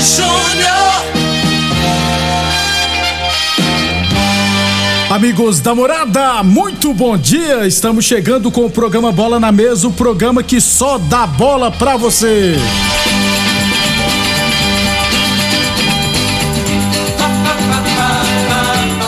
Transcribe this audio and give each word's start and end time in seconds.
Júnior. 0.00 0.78
Amigos 5.10 5.58
da 5.58 5.74
morada, 5.74 6.42
muito 6.44 6.94
bom 6.94 7.16
dia! 7.16 7.66
Estamos 7.66 8.04
chegando 8.04 8.50
com 8.52 8.66
o 8.66 8.70
programa 8.70 9.10
Bola 9.10 9.40
na 9.40 9.50
Mesa 9.50 9.88
o 9.88 9.92
programa 9.92 10.42
que 10.42 10.60
só 10.60 10.98
dá 10.98 11.26
bola 11.26 11.72
pra 11.72 11.96
você. 11.96 12.54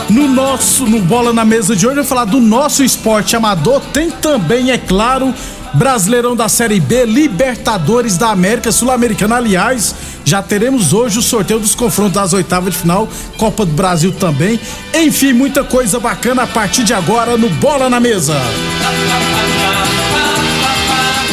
No 0.09 0.27
nosso, 0.27 0.85
no 0.85 0.99
Bola 0.99 1.31
na 1.31 1.45
Mesa 1.45 1.73
de 1.73 1.87
hoje, 1.87 1.99
eu 1.99 2.03
vou 2.03 2.09
falar 2.09 2.25
do 2.25 2.41
nosso 2.41 2.83
esporte 2.83 3.33
amador. 3.33 3.79
Tem 3.93 4.11
também, 4.11 4.71
é 4.71 4.77
claro, 4.77 5.33
Brasileirão 5.73 6.35
da 6.35 6.49
Série 6.49 6.81
B, 6.81 7.05
Libertadores 7.05 8.17
da 8.17 8.29
América 8.29 8.71
Sul-Americana. 8.71 9.37
Aliás, 9.37 9.95
já 10.31 10.41
teremos 10.41 10.93
hoje 10.93 11.19
o 11.19 11.21
sorteio 11.21 11.59
dos 11.59 11.75
confrontos 11.75 12.13
das 12.13 12.31
oitavas 12.31 12.73
de 12.73 12.79
final, 12.79 13.05
Copa 13.37 13.65
do 13.65 13.73
Brasil 13.73 14.13
também. 14.13 14.57
Enfim, 14.93 15.33
muita 15.33 15.61
coisa 15.61 15.99
bacana 15.99 16.43
a 16.43 16.47
partir 16.47 16.85
de 16.85 16.93
agora 16.93 17.37
no 17.37 17.49
Bola 17.49 17.89
na 17.89 17.99
Mesa. 17.99 18.39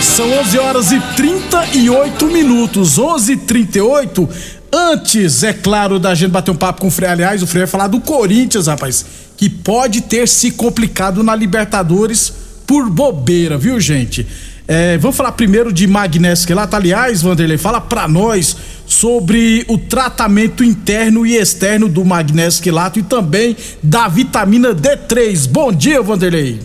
São 0.02 0.28
11 0.41 0.58
horas 0.58 0.91
e 0.91 0.98
38 1.14 2.26
minutos. 2.26 2.98
11 2.98 3.34
h 3.34 3.42
38 3.46 4.28
Antes, 4.72 5.44
é 5.44 5.52
claro, 5.52 6.00
da 6.00 6.12
gente 6.12 6.32
bater 6.32 6.50
um 6.50 6.56
papo 6.56 6.80
com 6.80 6.88
o 6.88 6.91
Frei, 6.91 7.08
aliás, 7.08 7.41
o 7.41 7.46
Frei 7.46 7.62
vai 7.62 7.70
falar 7.70 7.86
do 7.86 8.00
Corinthians, 8.00 8.66
rapaz, 8.66 9.06
que 9.36 9.48
pode 9.48 10.00
ter 10.00 10.26
se 10.26 10.50
complicado 10.50 11.22
na 11.22 11.36
Libertadores 11.36 12.32
por 12.66 12.91
bobeira, 12.91 13.56
viu, 13.56 13.78
gente? 13.80 14.26
É, 14.70 14.98
vamos 14.98 15.16
falar 15.16 15.33
primeiro 15.33 15.72
de 15.72 15.86
magnésio 15.86 16.47
quelato. 16.47 16.77
Aliás, 16.77 17.22
Vanderlei, 17.22 17.56
fala 17.56 17.80
pra 17.80 18.06
nós 18.06 18.55
sobre 18.86 19.64
o 19.66 19.78
tratamento 19.78 20.62
interno 20.62 21.25
e 21.25 21.36
externo 21.36 21.88
do 21.88 22.05
magnésio 22.05 22.62
quelato 22.62 22.98
e 22.98 23.02
também 23.02 23.56
da 23.83 24.09
vitamina 24.09 24.75
D3. 24.75 25.48
Bom 25.48 25.72
dia, 25.72 26.03
Vanderlei. 26.03 26.60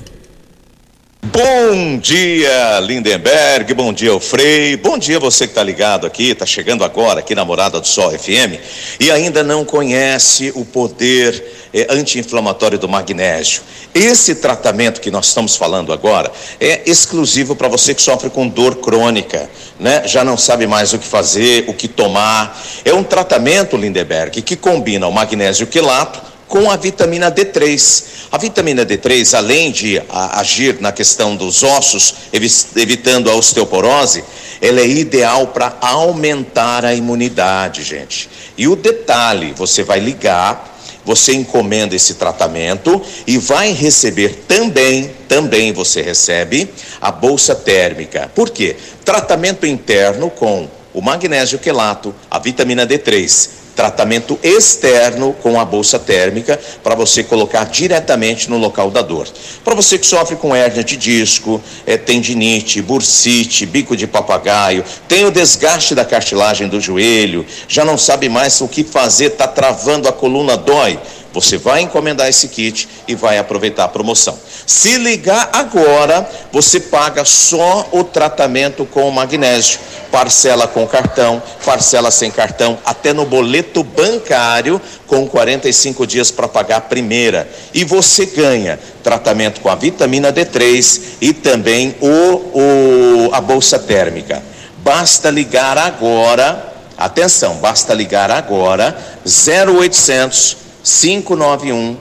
Bom 1.25 2.00
dia, 2.00 2.81
Lindenberg. 2.81 3.73
Bom 3.73 3.94
dia, 3.94 4.19
Frei. 4.19 4.75
Bom 4.75 4.97
dia, 4.97 5.22
você 5.22 5.47
que 5.47 5.51
está 5.51 5.63
ligado 5.63 6.06
aqui, 6.06 6.31
está 6.31 6.45
chegando 6.45 6.84
agora 6.84 7.22
aqui 7.22 7.34
na 7.34 7.45
Morada 7.45 7.79
do 7.79 7.88
Sol 7.88 8.11
FM 8.11 8.59
e 9.00 9.09
ainda 9.09 9.41
não 9.41 9.63
conhece 9.63 10.51
o 10.53 10.66
poder 10.66 11.69
eh, 11.73 11.88
anti-inflamatório 11.89 12.78
do 12.78 12.89
magnésio. 12.89 13.61
Esse 13.95 14.35
tratamento 14.35 15.00
que 15.00 15.09
nós 15.09 15.28
estamos 15.28 15.56
falando 15.56 15.94
agora 15.94 16.29
é 16.59 16.81
exclusivo 16.85 17.55
para 17.55 17.69
você 17.69 17.95
que 17.95 18.01
sofre 18.01 18.29
com 18.29 18.45
dor 18.45 18.75
crônica, 18.75 19.50
né? 19.79 20.05
Já 20.05 20.25
não 20.25 20.38
sabe 20.38 20.67
mais 20.67 20.91
o 20.91 21.00
que 21.00 21.07
fazer, 21.07 21.63
o 21.69 21.73
que 21.73 21.88
tomar. 21.88 22.61
É 22.84 22.94
um 22.94 23.01
tratamento, 23.01 23.78
Lindenberg, 23.78 24.41
que 24.41 24.57
combina 24.57 25.07
o 25.07 25.11
magnésio 25.11 25.67
quelato 25.67 26.32
com 26.47 26.69
a 26.69 26.75
vitamina 26.75 27.31
D3. 27.31 28.03
A 28.31 28.37
vitamina 28.37 28.85
D3, 28.85 29.33
além 29.37 29.71
de 29.71 30.01
agir 30.09 30.79
na 30.79 30.91
questão 30.91 31.35
dos 31.35 31.63
ossos, 31.63 32.15
evi 32.31 32.47
evitando 32.75 33.29
a 33.29 33.35
osteoporose, 33.35 34.23
ela 34.61 34.79
é 34.79 34.87
ideal 34.87 35.47
para 35.47 35.77
aumentar 35.81 36.85
a 36.85 36.93
imunidade, 36.93 37.83
gente. 37.83 38.29
E 38.57 38.67
o 38.67 38.75
detalhe, 38.75 39.53
você 39.53 39.83
vai 39.83 39.99
ligar, 39.99 40.79
você 41.05 41.33
encomenda 41.33 41.95
esse 41.95 42.15
tratamento 42.15 43.01
e 43.27 43.37
vai 43.37 43.71
receber 43.73 44.43
também, 44.47 45.11
também 45.27 45.73
você 45.73 46.01
recebe 46.01 46.69
a 47.01 47.11
bolsa 47.11 47.53
térmica. 47.53 48.31
Por 48.33 48.49
quê? 48.49 48.75
Tratamento 49.03 49.65
interno 49.65 50.29
com 50.29 50.67
o 50.93 51.01
magnésio 51.01 51.59
quelato, 51.59 52.15
a 52.29 52.39
vitamina 52.39 52.87
D3 52.87 53.62
tratamento 53.75 54.39
externo 54.44 55.34
com 55.41 55.59
a 55.59 55.66
bolsa 55.66 56.00
térmica 56.00 56.59
para 56.84 56.95
você 56.95 57.23
colocar 57.23 57.66
diretamente 57.66 58.50
no 58.50 58.57
local 58.57 58.91
da 58.91 59.01
dor. 59.01 59.28
Para 59.63 59.75
você 59.75 59.97
que 59.97 60.06
sofre 60.06 60.35
com 60.35 60.56
hérnia 60.56 60.84
de 60.84 60.95
disco, 60.95 61.61
é, 61.85 61.97
tendinite, 61.97 62.81
bursite, 62.81 63.66
bico 63.66 63.95
de 63.95 64.07
papagaio, 64.07 64.84
tem 65.07 65.25
o 65.25 65.31
desgaste 65.31 65.95
da 65.95 66.06
cartilagem 66.06 66.67
do 66.67 66.79
joelho, 66.79 67.45
já 67.67 67.84
não 67.84 67.97
sabe 67.97 68.29
mais 68.29 68.59
o 68.61 68.67
que 68.67 68.84
fazer, 68.84 69.25
está 69.25 69.47
travando 69.47 70.07
a 70.07 70.13
coluna, 70.13 70.55
dói. 70.55 71.00
Você 71.34 71.57
vai 71.57 71.81
encomendar 71.81 72.29
esse 72.29 72.47
kit 72.47 72.88
e 73.07 73.16
vai 73.16 73.40
aproveitar 73.40 73.85
a 73.85 73.88
promoção. 73.88 74.38
Se 74.67 75.00
ligar 75.00 75.50
agora, 75.51 76.29
você 76.51 76.79
paga 76.79 77.25
só 77.25 77.88
o 77.91 78.03
tratamento 78.03 78.85
com 78.85 79.09
o 79.09 79.11
magnésio. 79.11 79.79
Parcela 80.13 80.68
com 80.68 80.85
cartão, 80.85 81.41
parcela 81.66 82.12
sem 82.12 82.29
cartão, 82.29 82.78
até 82.85 83.12
no 83.13 83.25
boleto 83.25 83.84
bancário, 83.84 84.79
com 85.07 85.28
45 85.28 86.06
dias 86.06 86.29
para 86.29 86.47
pagar 86.47 86.78
a 86.78 86.81
primeira. 86.81 87.50
E 87.74 87.84
você 87.84 88.28
ganha 88.28 88.79
tratamento 89.02 89.59
com 89.59 89.69
a 89.69 89.75
vitamina 89.75 90.31
D3 90.31 91.02
e 91.19 91.34
também 91.34 91.96
o, 92.00 92.07
o, 92.07 93.31
a 93.34 93.41
bolsa 93.41 93.79
térmica. 93.79 94.44
Basta 94.84 95.31
ligar 95.31 95.79
agora, 95.79 96.72
atenção, 96.96 97.56
basta 97.56 97.91
ligar 97.96 98.29
agora, 98.29 98.96
0800 99.25 100.57
591 100.84 101.97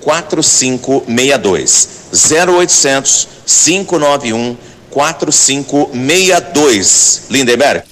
4562. 0.00 1.88
0800 2.10 3.28
591 3.44 4.69
4562. 4.90 7.22
Lindenberg. 7.30 7.84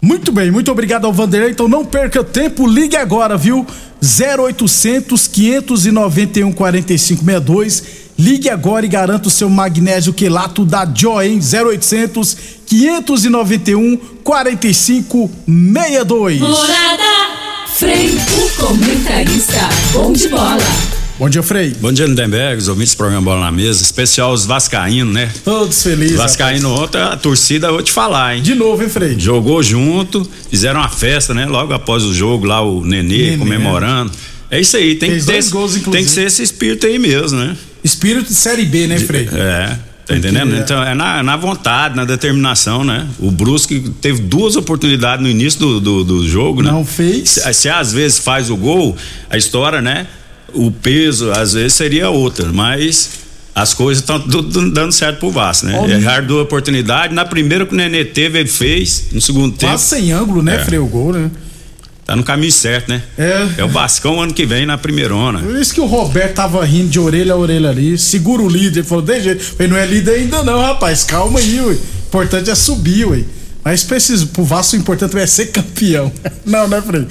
Muito 0.00 0.30
bem, 0.30 0.48
muito 0.50 0.70
obrigado 0.70 1.06
ao 1.06 1.12
Vanderlei. 1.12 1.50
Então 1.50 1.68
não 1.68 1.84
perca 1.84 2.24
tempo, 2.24 2.66
ligue 2.66 2.96
agora, 2.96 3.36
viu? 3.36 3.66
0800 4.02 5.26
591 5.26 6.52
4562. 6.52 8.06
Ligue 8.18 8.48
agora 8.48 8.86
e 8.86 8.88
garanta 8.88 9.28
o 9.28 9.30
seu 9.30 9.50
magnésio 9.50 10.12
quelato 10.12 10.64
da 10.64 10.86
Joy, 10.86 11.28
hein? 11.28 11.40
0800 11.40 12.36
591 12.66 13.96
4562. 14.22 16.40
Morada 16.40 17.26
Frei, 17.76 18.08
o 18.08 18.50
comentarista, 18.58 19.68
bom 19.92 20.10
de 20.10 20.28
bola. 20.28 20.95
Bom 21.18 21.30
dia, 21.30 21.42
Frei. 21.42 21.74
Bom 21.80 21.90
dia, 21.90 22.04
Lindenberg, 22.04 22.58
os 22.58 22.68
ouvintes 22.68 22.92
do 22.92 22.98
programa 22.98 23.22
Bola 23.22 23.40
na 23.40 23.50
Mesa, 23.50 23.82
especial 23.82 24.34
os 24.34 24.44
vascaínos, 24.44 25.14
né? 25.14 25.32
Todos 25.42 25.82
felizes. 25.82 26.18
Vascaíno 26.18 26.70
ontem, 26.74 27.00
a 27.00 27.16
torcida, 27.16 27.72
vou 27.72 27.82
te 27.82 27.90
falar, 27.90 28.36
hein? 28.36 28.42
De 28.42 28.54
novo, 28.54 28.82
hein, 28.82 28.88
Frei? 28.90 29.18
Jogou 29.18 29.62
junto, 29.62 30.28
fizeram 30.50 30.78
uma 30.80 30.90
festa, 30.90 31.32
né? 31.32 31.46
Logo 31.46 31.72
após 31.72 32.02
o 32.04 32.12
jogo, 32.12 32.44
lá 32.44 32.60
o 32.60 32.84
Nenê, 32.84 33.30
Nenê. 33.30 33.36
comemorando. 33.38 34.12
É 34.50 34.60
isso 34.60 34.76
aí, 34.76 34.94
tem 34.96 35.12
Fez 35.12 35.24
que, 35.24 35.32
ter, 35.32 35.50
gols, 35.50 35.74
tem 35.90 36.04
que 36.04 36.10
ser 36.10 36.26
esse 36.26 36.42
espírito 36.42 36.86
aí 36.86 36.98
mesmo, 36.98 37.38
né? 37.38 37.56
Espírito 37.82 38.28
de 38.28 38.34
Série 38.34 38.66
B, 38.66 38.86
né, 38.86 38.98
Frei? 38.98 39.26
É. 39.32 39.78
Tá 40.06 40.14
entendendo? 40.14 40.54
é. 40.54 40.58
Então 40.58 40.82
é 40.82 40.94
na, 40.94 41.22
na 41.22 41.36
vontade, 41.36 41.96
na 41.96 42.04
determinação, 42.04 42.84
né? 42.84 43.08
O 43.18 43.30
Brusque 43.30 43.90
teve 44.02 44.20
duas 44.20 44.54
oportunidades 44.54 45.22
no 45.22 45.30
início 45.30 45.58
do, 45.58 45.80
do, 45.80 46.04
do 46.04 46.28
jogo, 46.28 46.62
né? 46.62 46.70
Não 46.70 46.84
fez. 46.84 47.30
Se, 47.30 47.54
se 47.54 47.68
às 47.70 47.90
vezes 47.90 48.18
faz 48.18 48.50
o 48.50 48.56
gol, 48.56 48.94
a 49.30 49.38
história, 49.38 49.80
né? 49.80 50.06
O 50.56 50.70
peso, 50.70 51.30
às 51.32 51.52
vezes 51.52 51.74
seria 51.74 52.10
outra, 52.10 52.52
mas 52.52 53.10
as 53.54 53.72
coisas 53.72 54.02
estão 54.02 54.18
dando 54.70 54.92
certo 54.92 55.18
pro 55.18 55.30
Vasco, 55.30 55.66
né? 55.66 55.78
Ó, 55.78 55.86
Errar 55.86 56.20
duas 56.26 56.42
oportunidades. 56.42 57.14
Na 57.14 57.24
primeira 57.24 57.64
que 57.64 57.72
o 57.72 57.76
Nenê 57.76 58.04
teve, 58.04 58.38
ele 58.40 58.48
fez. 58.48 59.06
No 59.12 59.20
segundo 59.20 59.56
tempo. 59.56 59.72
Quase 59.72 59.84
sem 59.84 60.12
ângulo, 60.12 60.42
né, 60.42 60.62
É. 60.70 60.78
O 60.78 60.86
gol, 60.86 61.12
né? 61.12 61.30
Tá 62.04 62.14
no 62.14 62.22
caminho 62.22 62.52
certo, 62.52 62.88
né? 62.88 63.02
É. 63.18 63.46
É 63.58 63.64
o 63.64 63.68
Vascão 63.68 64.22
ano 64.22 64.32
que 64.32 64.46
vem 64.46 64.64
na 64.64 64.78
primeirona. 64.78 65.40
Por 65.40 65.56
isso 65.56 65.74
que 65.74 65.80
o 65.80 65.86
Roberto 65.86 66.34
tava 66.34 66.64
rindo 66.64 66.88
de 66.88 67.00
orelha 67.00 67.32
a 67.32 67.36
orelha 67.36 67.70
ali. 67.70 67.98
Segura 67.98 68.42
o 68.42 68.48
líder. 68.48 68.80
Ele 68.80 68.86
falou, 68.86 69.02
de 69.02 69.20
jeito. 69.20 69.56
Ele 69.58 69.68
não 69.68 69.76
é 69.76 69.84
líder 69.86 70.16
ainda 70.16 70.42
não, 70.44 70.60
rapaz. 70.60 71.02
Calma 71.02 71.40
aí, 71.40 71.60
ué. 71.60 71.72
O 71.72 71.78
importante 72.06 72.48
é 72.48 72.54
subir, 72.54 73.06
ué. 73.06 73.24
Mas 73.64 73.90
esses, 73.90 74.22
pro 74.22 74.44
Vasco 74.44 74.76
o 74.76 74.78
importante 74.78 75.18
é 75.18 75.26
ser 75.26 75.46
campeão. 75.46 76.12
Não, 76.46 76.68
né, 76.68 76.80
Frei? 76.80 77.04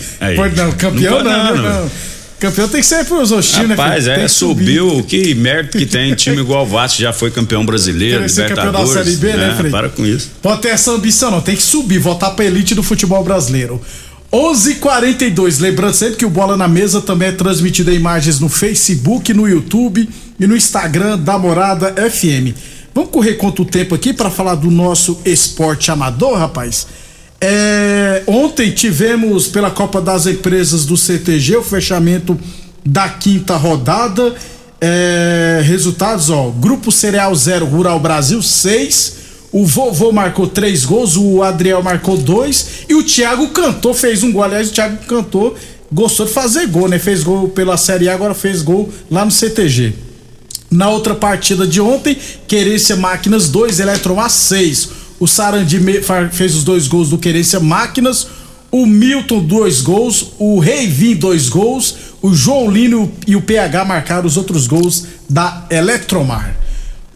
Não, 0.56 0.72
campeão 0.72 1.22
Não 1.22 1.24
não, 1.26 1.56
não, 1.58 1.64
não. 1.82 1.92
Campeão 2.40 2.68
tem 2.68 2.82
que 2.82 2.86
ser 2.86 3.06
pros 3.06 3.32
hostis, 3.32 3.68
né, 3.68 3.76
Rapaz, 3.76 4.08
é, 4.08 4.28
subiu. 4.28 5.04
Que 5.08 5.34
mérito 5.34 5.78
que 5.78 5.86
tem. 5.86 6.14
Time 6.16 6.42
igual 6.42 6.64
o 6.64 6.68
Vasco 6.68 7.02
já 7.02 7.14
foi 7.14 7.32
campeão 7.32 7.66
brasileiro, 7.66 8.18
Querer 8.18 8.30
ser 8.30 8.50
campeão 8.50 8.72
da 8.72 8.80
Libertadores. 8.80 9.18
Série 9.18 9.34
B, 9.34 9.38
né, 9.38 9.56
Frei? 9.58 9.72
Para 9.72 9.90
com 9.90 10.06
isso. 10.06 10.32
Pode 10.42 10.62
ter 10.62 10.70
essa 10.70 10.92
ambição, 10.92 11.32
não. 11.32 11.42
Tem 11.42 11.56
que 11.56 11.64
subir, 11.64 11.98
voltar 11.98 12.32
pra 12.32 12.46
elite 12.46 12.76
do 12.76 12.84
futebol 12.84 13.24
brasileiro. 13.24 13.82
11:42. 14.32 15.60
Lembrando 15.60 15.94
sempre 15.94 16.18
que 16.18 16.26
o 16.26 16.30
Bola 16.30 16.58
na 16.58 16.68
Mesa 16.68 17.02
também 17.02 17.30
é 17.30 17.32
transmitido 17.32 17.92
em 17.92 17.96
imagens 17.96 18.40
no 18.40 18.50
Facebook, 18.50 19.34
no 19.34 19.48
YouTube 19.48 20.08
e 20.40 20.48
no 20.48 20.56
Instagram 20.56 21.18
da 21.18 21.38
Morada 21.38 21.94
FM. 22.10 22.54
Vamos 22.94 23.12
correr 23.12 23.36
contra 23.36 23.62
o 23.62 23.66
tempo 23.66 23.96
aqui 23.96 24.14
para 24.14 24.30
falar 24.30 24.56
do 24.56 24.70
nosso 24.70 25.20
esporte 25.26 25.92
amador, 25.92 26.38
rapaz. 26.38 26.88
É, 27.40 28.24
ontem 28.28 28.72
tivemos 28.72 29.48
pela 29.48 29.70
Copa 29.70 30.02
das 30.02 30.26
Empresas 30.26 30.86
do 30.86 30.96
CTG 30.96 31.58
o 31.58 31.64
fechamento 31.64 32.40
da 32.86 33.10
quinta 33.10 33.56
rodada. 33.56 34.34
É, 34.80 35.62
resultados, 35.64 36.30
ó. 36.30 36.50
Grupo 36.50 36.92
Cereal 36.92 37.34
0, 37.34 37.66
Rural 37.66 38.00
Brasil 38.00 38.42
6. 38.42 39.26
O 39.52 39.66
vovô 39.66 40.12
marcou 40.12 40.48
três 40.48 40.84
gols, 40.84 41.16
o 41.16 41.42
Adriel 41.42 41.82
marcou 41.82 42.18
dois 42.18 42.84
e 42.90 42.94
o 42.94 43.02
Thiago 43.02 43.48
cantou, 43.50 43.94
fez 43.94 44.22
um 44.22 44.32
gol. 44.32 44.44
Aliás, 44.44 44.70
o 44.70 44.74
Thiago 44.74 44.98
cantou, 45.06 45.56
gostou 45.92 46.26
de 46.26 46.34
fazer 46.34 46.68
gol, 46.68 46.90
né? 46.90 47.00
Fez 47.00 47.24
gol 47.24 47.48
pela 47.48 47.78
Série 47.78 48.10
A, 48.10 48.14
agora 48.14 48.34
fez 48.34 48.62
gol 48.62 48.92
lá 49.10 49.24
no 49.24 49.32
CTG. 49.32 49.94
Na 50.70 50.90
outra 50.90 51.16
partida 51.16 51.66
de 51.66 51.80
ontem, 51.80 52.18
Querência 52.48 52.98
Máquinas 52.98 53.48
2, 53.48 53.80
Eletromar 53.80 54.30
6. 54.30 54.90
O 55.26 55.28
Sarandi 55.28 55.82
fez 56.32 56.56
os 56.56 56.64
dois 56.64 56.88
gols 56.88 57.10
do 57.10 57.18
Querência 57.18 57.60
Máquinas. 57.60 58.28
O 58.70 58.86
Milton, 58.86 59.40
dois 59.40 59.82
gols. 59.82 60.34
O 60.38 60.60
Reivin, 60.60 61.16
dois 61.16 61.50
gols. 61.50 61.96
O 62.22 62.32
João 62.32 62.70
Lino 62.70 63.12
e 63.26 63.36
o 63.36 63.42
PH 63.42 63.86
marcaram 63.86 64.28
os 64.28 64.38
outros 64.38 64.68
gols 64.68 65.06
da 65.28 65.66
Eletromar. 65.72 66.56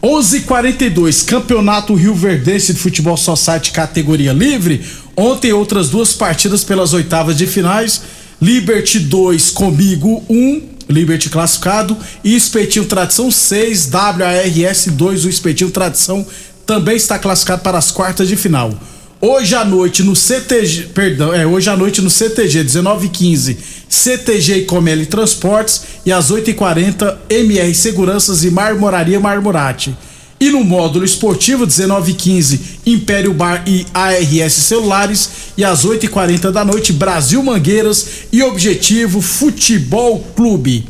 11:42 0.02 1.24
Campeonato 1.24 1.94
Rio 1.94 2.12
Verdense 2.12 2.74
de 2.74 2.80
Futebol 2.80 3.16
Society 3.16 3.70
categoria 3.70 4.32
livre. 4.32 4.84
Ontem 5.16 5.52
outras 5.52 5.88
duas 5.88 6.12
partidas 6.12 6.64
pelas 6.64 6.92
oitavas 6.92 7.38
de 7.38 7.46
finais. 7.46 8.02
Liberty 8.42 8.98
2 8.98 9.50
comigo 9.50 10.24
1, 10.28 10.62
Liberty 10.88 11.28
classificado 11.28 11.96
e 12.24 12.34
Espetinho 12.34 12.86
Tradição 12.86 13.30
6, 13.30 13.88
WARS 13.92 14.86
2, 14.86 15.24
o 15.26 15.28
Espetinho 15.28 15.70
Tradição 15.70 16.26
também 16.70 16.94
está 16.94 17.18
classificado 17.18 17.62
para 17.62 17.78
as 17.78 17.90
quartas 17.90 18.28
de 18.28 18.36
final. 18.36 18.72
Hoje 19.20 19.56
à 19.56 19.64
noite 19.64 20.04
no 20.04 20.14
CTG, 20.14 20.90
perdão, 20.94 21.34
é 21.34 21.44
hoje 21.44 21.68
à 21.68 21.76
noite 21.76 22.00
no 22.00 22.08
CTG 22.08 22.62
19:15, 22.62 23.56
CTG 23.88 24.58
e 24.58 24.64
Comeli 24.66 25.04
Transportes 25.04 25.82
e 26.06 26.12
às 26.12 26.30
8h40 26.30 27.16
MR 27.28 27.74
Seguranças 27.74 28.44
e 28.44 28.52
Marmoraria 28.52 29.18
Marmorate. 29.18 29.96
E 30.38 30.48
no 30.48 30.62
módulo 30.62 31.04
esportivo 31.04 31.66
19:15 31.66 32.60
Império 32.86 33.34
Bar 33.34 33.64
e 33.66 33.84
ARS 33.92 34.52
Celulares 34.52 35.28
e 35.58 35.64
às 35.64 35.84
8h40 35.84 36.52
da 36.52 36.64
noite 36.64 36.92
Brasil 36.92 37.42
Mangueiras 37.42 38.06
e 38.32 38.44
Objetivo 38.44 39.20
Futebol 39.20 40.24
Clube. 40.36 40.86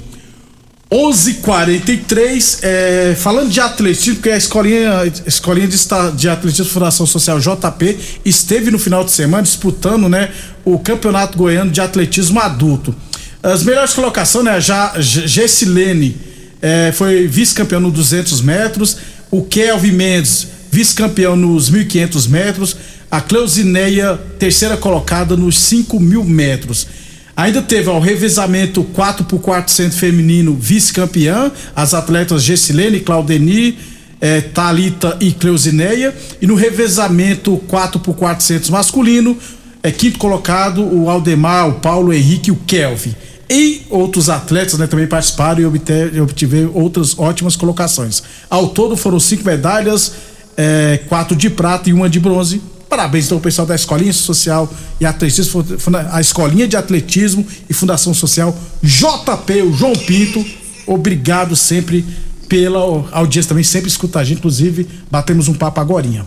11:43 0.90 2.58
é, 2.62 3.14
falando 3.16 3.48
de 3.48 3.60
atletismo, 3.60 4.16
porque 4.16 4.30
a 4.30 4.36
escolinha, 4.36 4.90
escolinha 5.24 5.68
de, 5.68 5.76
de 6.16 6.28
atletismo 6.28 6.66
Fundação 6.66 7.06
Social 7.06 7.38
JP 7.38 7.98
esteve 8.24 8.72
no 8.72 8.78
final 8.78 9.04
de 9.04 9.12
semana 9.12 9.44
disputando, 9.44 10.08
né, 10.08 10.30
o 10.64 10.78
Campeonato 10.80 11.38
Goiano 11.38 11.70
de 11.70 11.80
Atletismo 11.80 12.40
Adulto. 12.40 12.94
As 13.40 13.62
melhores 13.62 13.94
colocações, 13.94 14.44
né, 14.44 14.60
já 14.60 14.94
Gessilene 14.98 16.16
é, 16.60 16.90
foi 16.92 17.26
vice-campeão 17.28 17.80
nos 17.80 17.92
200 17.92 18.40
metros, 18.40 18.96
o 19.30 19.44
Kelvin 19.44 19.92
Mendes 19.92 20.48
vice-campeão 20.72 21.36
nos 21.36 21.70
1.500 21.70 22.28
metros, 22.28 22.76
a 23.10 23.20
Cleusineia 23.20 24.18
terceira 24.38 24.76
colocada 24.76 25.36
nos 25.36 25.58
5 25.58 25.98
mil 25.98 26.24
metros. 26.24 26.86
Ainda 27.40 27.62
teve 27.62 27.88
ó, 27.88 27.96
o 27.96 28.00
revezamento 28.00 28.84
4x400 28.84 29.92
feminino 29.92 30.54
vice-campeã, 30.54 31.50
as 31.74 31.94
atletas 31.94 32.42
Gessilene, 32.42 33.00
Claudeni, 33.00 33.78
eh, 34.20 34.42
Talita 34.42 35.16
e 35.18 35.32
Cleusineia. 35.32 36.14
E 36.38 36.46
no 36.46 36.54
revezamento 36.54 37.58
4x400 37.66 38.68
masculino, 38.68 39.38
é 39.82 39.90
quinto 39.90 40.18
colocado 40.18 40.82
o 40.84 41.08
Aldemar, 41.08 41.66
o 41.66 41.80
Paulo 41.80 42.12
Henrique 42.12 42.50
e 42.50 42.52
o 42.52 42.56
Kelvin. 42.66 43.16
E 43.48 43.86
outros 43.88 44.28
atletas 44.28 44.78
né, 44.78 44.86
também 44.86 45.06
participaram 45.06 45.62
e 45.62 45.64
obter- 45.64 46.20
obtiveram 46.20 46.72
outras 46.74 47.18
ótimas 47.18 47.56
colocações. 47.56 48.22
Ao 48.50 48.68
todo 48.68 48.98
foram 48.98 49.18
cinco 49.18 49.46
medalhas, 49.46 50.12
eh, 50.58 51.00
quatro 51.08 51.34
de 51.34 51.48
prata 51.48 51.88
e 51.88 51.94
uma 51.94 52.06
de 52.10 52.20
bronze. 52.20 52.60
Parabéns 52.90 53.26
então 53.26 53.38
ao 53.38 53.40
pessoal 53.40 53.68
da 53.68 53.76
Escolinha 53.76 54.12
Social 54.12 54.68
e 55.00 55.06
Atletismo, 55.06 55.64
a 56.10 56.20
Escolinha 56.20 56.66
de 56.66 56.76
Atletismo 56.76 57.46
e 57.68 57.72
Fundação 57.72 58.12
Social 58.12 58.52
JP, 58.82 59.62
o 59.62 59.72
João 59.72 59.92
Pinto. 59.92 60.44
Obrigado 60.88 61.54
sempre 61.54 62.04
pela 62.48 62.80
audiência 63.12 63.50
também, 63.50 63.62
sempre 63.62 63.88
escuta 63.88 64.18
a 64.18 64.24
gente, 64.24 64.38
inclusive 64.38 64.88
batemos 65.08 65.46
um 65.46 65.54
papo 65.54 65.80
agorinha. 65.80 66.26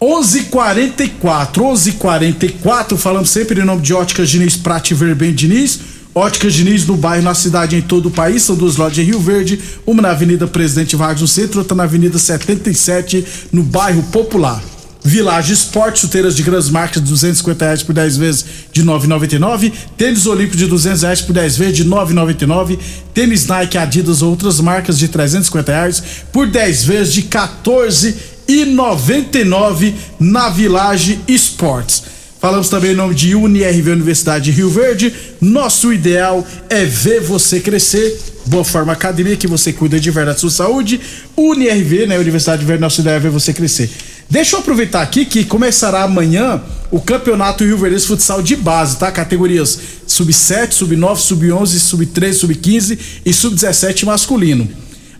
11:44, 0.00 1.62
11:44, 1.62 2.96
falamos 2.96 3.30
sempre 3.30 3.60
em 3.60 3.64
nome 3.64 3.80
de 3.80 3.94
Óticas 3.94 4.28
Diniz, 4.28 4.56
Prate 4.56 4.92
Verben 4.92 5.32
Diniz. 5.32 5.78
Óticas 6.12 6.52
Diniz 6.52 6.84
no 6.84 6.96
bairro, 6.96 7.22
na 7.22 7.34
cidade, 7.34 7.76
em 7.76 7.82
todo 7.82 8.06
o 8.06 8.10
país. 8.10 8.42
São 8.42 8.56
duas 8.56 8.76
lojas 8.76 8.98
em 8.98 9.02
Rio 9.02 9.20
Verde, 9.20 9.60
uma 9.86 10.02
na 10.02 10.10
Avenida 10.10 10.48
Presidente 10.48 10.96
Vargas 10.96 11.20
no 11.20 11.28
centro, 11.28 11.60
outra 11.60 11.76
na 11.76 11.84
Avenida 11.84 12.18
77, 12.18 13.24
no 13.52 13.62
bairro 13.62 14.02
Popular. 14.04 14.60
Village 15.06 15.52
Esporte, 15.52 16.00
chuteiras 16.00 16.34
de 16.34 16.42
grandes 16.42 16.68
marcas 16.68 17.00
de 17.00 17.08
250 17.10 17.64
reais 17.64 17.84
por 17.84 17.94
10 17.94 18.16
vezes 18.16 18.44
de 18.72 18.82
9,99. 18.82 19.72
Tênis 19.96 20.26
Olímpico 20.26 20.56
de 20.56 20.66
200 20.66 21.02
reais 21.02 21.22
por 21.22 21.32
10 21.32 21.56
vezes 21.56 21.76
de 21.76 21.84
9,99. 21.84 22.76
Tênis 23.14 23.46
Nike, 23.46 23.78
Adidas 23.78 24.20
ou 24.20 24.30
outras 24.30 24.58
marcas 24.58 24.98
de 24.98 25.06
350 25.06 25.72
reais 25.72 26.02
por 26.32 26.48
10 26.48 26.84
vezes 26.84 27.14
de 27.14 27.22
14,99 27.22 29.94
na 30.18 30.48
Village 30.48 31.20
Esportes. 31.28 32.02
Falamos 32.40 32.68
também 32.68 32.90
em 32.90 32.96
nome 32.96 33.14
de 33.14 33.36
UniRV 33.36 33.92
Universidade 33.92 34.46
de 34.46 34.50
Rio 34.50 34.68
Verde. 34.68 35.14
Nosso 35.40 35.92
ideal 35.92 36.44
é 36.68 36.84
ver 36.84 37.20
você 37.20 37.60
crescer. 37.60 38.18
Boa 38.46 38.64
Forma 38.64 38.92
Academia, 38.92 39.36
que 39.36 39.46
você 39.46 39.72
cuida 39.72 40.00
de 40.00 40.10
verdade 40.10 40.36
da 40.36 40.40
sua 40.40 40.50
saúde. 40.50 41.00
UniRV, 41.36 42.06
né? 42.06 42.18
Universidade 42.18 42.58
de 42.60 42.66
Verde, 42.66 42.80
nosso 42.80 43.00
ideal 43.00 43.16
é 43.16 43.20
ver 43.20 43.30
você 43.30 43.52
crescer. 43.52 43.90
Deixa 44.28 44.56
eu 44.56 44.60
aproveitar 44.60 45.02
aqui 45.02 45.24
que 45.24 45.44
começará 45.44 46.02
amanhã 46.02 46.60
o 46.90 47.00
Campeonato 47.00 47.64
Rio 47.64 47.78
Verde 47.78 48.04
Futsal 48.04 48.42
de 48.42 48.56
base, 48.56 48.96
tá? 48.96 49.10
Categorias 49.12 49.78
sub-7, 50.04 50.72
sub-9, 50.72 51.16
sub-11, 51.16 51.78
sub-13, 51.78 52.32
sub-15 52.32 52.98
e 53.24 53.32
sub-17 53.32 54.04
masculino. 54.04 54.68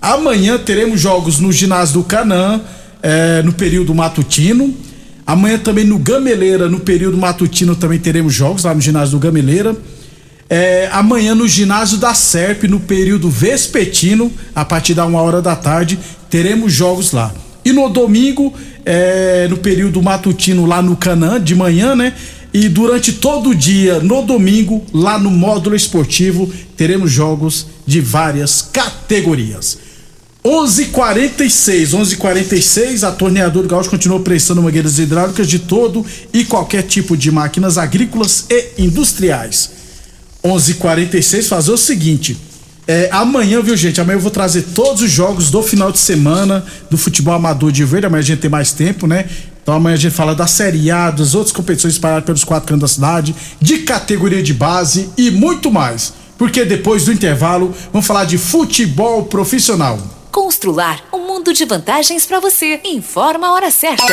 Amanhã 0.00 0.58
teremos 0.58 1.00
jogos 1.00 1.38
no 1.38 1.52
ginásio 1.52 1.94
do 1.94 2.04
Canã, 2.04 2.60
eh, 3.00 3.42
no 3.44 3.52
período 3.52 3.94
matutino. 3.94 4.74
Amanhã 5.24 5.58
também 5.58 5.84
no 5.84 5.98
Gameleira, 5.98 6.68
no 6.68 6.80
período 6.80 7.16
matutino, 7.16 7.76
também 7.76 8.00
teremos 8.00 8.34
jogos 8.34 8.64
lá 8.64 8.74
no 8.74 8.80
ginásio 8.80 9.12
do 9.12 9.20
Gameleira. 9.20 9.76
É, 10.48 10.88
amanhã 10.92 11.34
no 11.34 11.46
ginásio 11.46 11.98
da 11.98 12.14
Serp, 12.14 12.64
no 12.64 12.78
período 12.78 13.28
vespertino, 13.28 14.32
a 14.54 14.64
partir 14.64 14.94
da 14.94 15.04
uma 15.04 15.20
hora 15.20 15.42
da 15.42 15.56
tarde, 15.56 15.98
teremos 16.28 16.72
jogos 16.72 17.12
lá. 17.12 17.32
E 17.66 17.72
no 17.72 17.88
domingo, 17.88 18.54
é, 18.84 19.48
no 19.50 19.56
período 19.56 20.00
matutino 20.00 20.64
lá 20.66 20.80
no 20.80 20.96
Canã, 20.96 21.40
de 21.40 21.52
manhã, 21.52 21.96
né? 21.96 22.12
E 22.54 22.68
durante 22.68 23.14
todo 23.14 23.50
o 23.50 23.54
dia, 23.56 23.98
no 23.98 24.22
domingo, 24.22 24.86
lá 24.94 25.18
no 25.18 25.32
módulo 25.32 25.74
esportivo, 25.74 26.48
teremos 26.76 27.10
jogos 27.10 27.66
de 27.84 28.00
várias 28.00 28.62
categorias. 28.62 29.78
11:46, 30.44 31.92
11:46, 31.92 33.02
a 33.02 33.10
torneadora 33.10 33.66
Gaúcho 33.66 33.90
continua 33.90 34.20
prestando 34.20 34.62
mangueiras 34.62 35.00
hidráulicas 35.00 35.48
de 35.48 35.58
todo 35.58 36.06
e 36.32 36.44
qualquer 36.44 36.84
tipo 36.84 37.16
de 37.16 37.32
máquinas 37.32 37.78
agrícolas 37.78 38.46
e 38.48 38.74
industriais. 38.78 39.72
11:46 40.40 41.48
fazer 41.48 41.72
o 41.72 41.76
seguinte, 41.76 42.36
é, 42.88 43.08
amanhã, 43.10 43.60
viu 43.60 43.76
gente? 43.76 44.00
Amanhã 44.00 44.16
eu 44.16 44.20
vou 44.20 44.30
trazer 44.30 44.62
todos 44.62 45.02
os 45.02 45.10
jogos 45.10 45.50
do 45.50 45.62
final 45.62 45.90
de 45.90 45.98
semana 45.98 46.64
do 46.88 46.96
futebol 46.96 47.34
amador 47.34 47.72
de 47.72 47.84
verde. 47.84 48.06
Amanhã 48.06 48.20
a 48.20 48.24
gente 48.24 48.40
tem 48.40 48.50
mais 48.50 48.72
tempo, 48.72 49.06
né? 49.06 49.28
Então 49.60 49.74
amanhã 49.74 49.94
a 49.94 49.98
gente 49.98 50.14
fala 50.14 50.34
da 50.34 50.46
Série 50.46 50.88
A, 50.92 51.10
das 51.10 51.34
outras 51.34 51.52
competições 51.52 51.94
espalhadas 51.94 52.24
pelos 52.24 52.44
quatro 52.44 52.68
cantos 52.68 52.82
da 52.82 52.94
cidade, 52.94 53.34
de 53.60 53.78
categoria 53.78 54.40
de 54.40 54.54
base 54.54 55.10
e 55.16 55.30
muito 55.30 55.72
mais. 55.72 56.12
Porque 56.38 56.64
depois 56.64 57.06
do 57.06 57.12
intervalo 57.12 57.74
vamos 57.92 58.06
falar 58.06 58.24
de 58.24 58.38
futebol 58.38 59.24
profissional. 59.24 59.98
Constrular 60.30 61.02
um 61.12 61.26
mundo 61.26 61.52
de 61.52 61.64
vantagens 61.64 62.24
para 62.24 62.38
você. 62.38 62.80
Informa 62.84 63.48
a 63.48 63.52
hora 63.54 63.70
certa. 63.72 64.04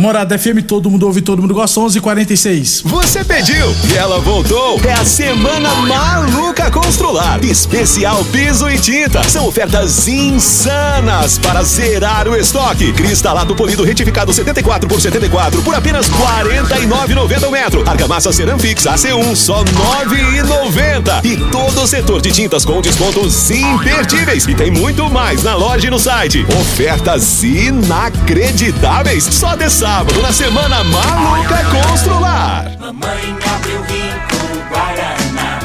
Morada 0.00 0.38
FM, 0.38 0.62
todo 0.66 0.90
mundo 0.90 1.04
ouve, 1.04 1.20
todo 1.20 1.42
mundo 1.42 1.52
gosta, 1.52 1.78
11:46. 1.78 2.80
Você 2.86 3.22
pediu 3.22 3.66
e 3.92 3.98
ela 3.98 4.18
voltou. 4.18 4.80
É 4.82 4.94
a 4.94 5.04
semana 5.04 5.68
maluca 5.82 6.70
Constrular. 6.70 7.44
Especial 7.44 8.24
piso 8.26 8.70
e 8.70 8.78
tinta. 8.78 9.22
São 9.24 9.46
ofertas 9.46 10.08
insanas 10.08 11.38
para 11.38 11.62
zerar 11.62 12.26
o 12.28 12.34
estoque. 12.34 12.92
Cristalato 12.92 13.54
polido 13.54 13.84
retificado 13.84 14.32
74 14.32 14.88
por 14.88 15.00
74 15.00 15.60
por 15.62 15.74
apenas 15.74 16.06
R$ 16.08 16.14
49,90 16.44 17.46
o 17.46 17.50
metro. 17.50 17.88
Argamassa 17.88 18.32
Ceramfix 18.32 18.84
AC1 18.84 19.36
só 19.36 19.62
R$ 19.62 19.70
9,90. 20.06 21.24
E 21.24 21.36
todo 21.50 21.82
o 21.82 21.86
setor 21.86 22.22
de 22.22 22.30
tintas 22.30 22.64
com 22.64 22.80
descontos 22.80 23.50
imperdíveis. 23.50 24.46
E 24.46 24.54
tem 24.54 24.70
muito 24.70 25.10
mais 25.10 25.42
na 25.42 25.54
loja 25.56 25.88
e 25.88 25.90
no 25.90 25.98
site. 25.98 26.46
Ofertas 26.58 27.42
inacreditáveis. 27.42 29.24
Só 29.24 29.56
de 29.56 29.68
sábado 29.90 30.22
na 30.22 30.32
semana 30.32 30.84
maluca 30.84 31.64
Constrular. 31.64 32.64
Mamãe 32.78 33.36
abriu 33.54 33.82
rico 33.82 34.68
Guaraná 34.68 35.58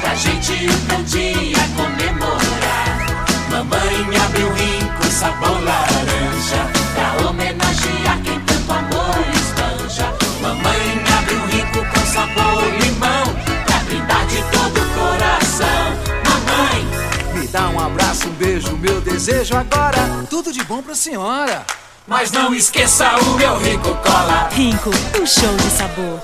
Pra 0.00 0.14
gente 0.14 0.54
um 0.94 1.02
dia 1.02 1.58
comemorar 1.76 3.06
Mamãe 3.50 4.16
abriu 4.24 4.50
rico 4.54 5.04
sabor 5.10 5.62
laranja 5.62 6.62
Pra 6.94 7.28
homenagear 7.28 8.18
quem 8.24 8.40
tanto 8.40 8.72
amor 8.72 9.18
espanja 9.34 10.14
Mamãe 10.40 11.04
abriu 11.18 11.46
rico 11.48 11.78
com 11.92 12.06
sabor 12.06 12.64
limão 12.80 13.24
Pra 13.66 13.78
brindar 13.80 14.26
de 14.28 14.42
todo 14.50 14.80
o 14.80 14.88
coração 14.98 15.84
Mamãe, 16.24 16.86
Me 17.34 17.46
dá 17.48 17.68
um 17.68 17.78
abraço, 17.78 18.28
um 18.28 18.32
beijo, 18.32 18.74
meu 18.78 18.98
desejo 19.02 19.54
agora. 19.54 20.24
Tudo 20.30 20.54
de 20.54 20.64
bom 20.64 20.82
pra 20.82 20.94
senhora. 20.94 21.66
Mas 22.08 22.32
não 22.32 22.54
esqueça 22.54 23.06
o 23.20 23.34
meu 23.36 23.58
rico 23.58 23.94
cola 23.96 24.48
Rinco, 24.50 24.90
um 25.20 25.26
show 25.26 25.54
de 25.56 25.70
sabor. 25.70 26.20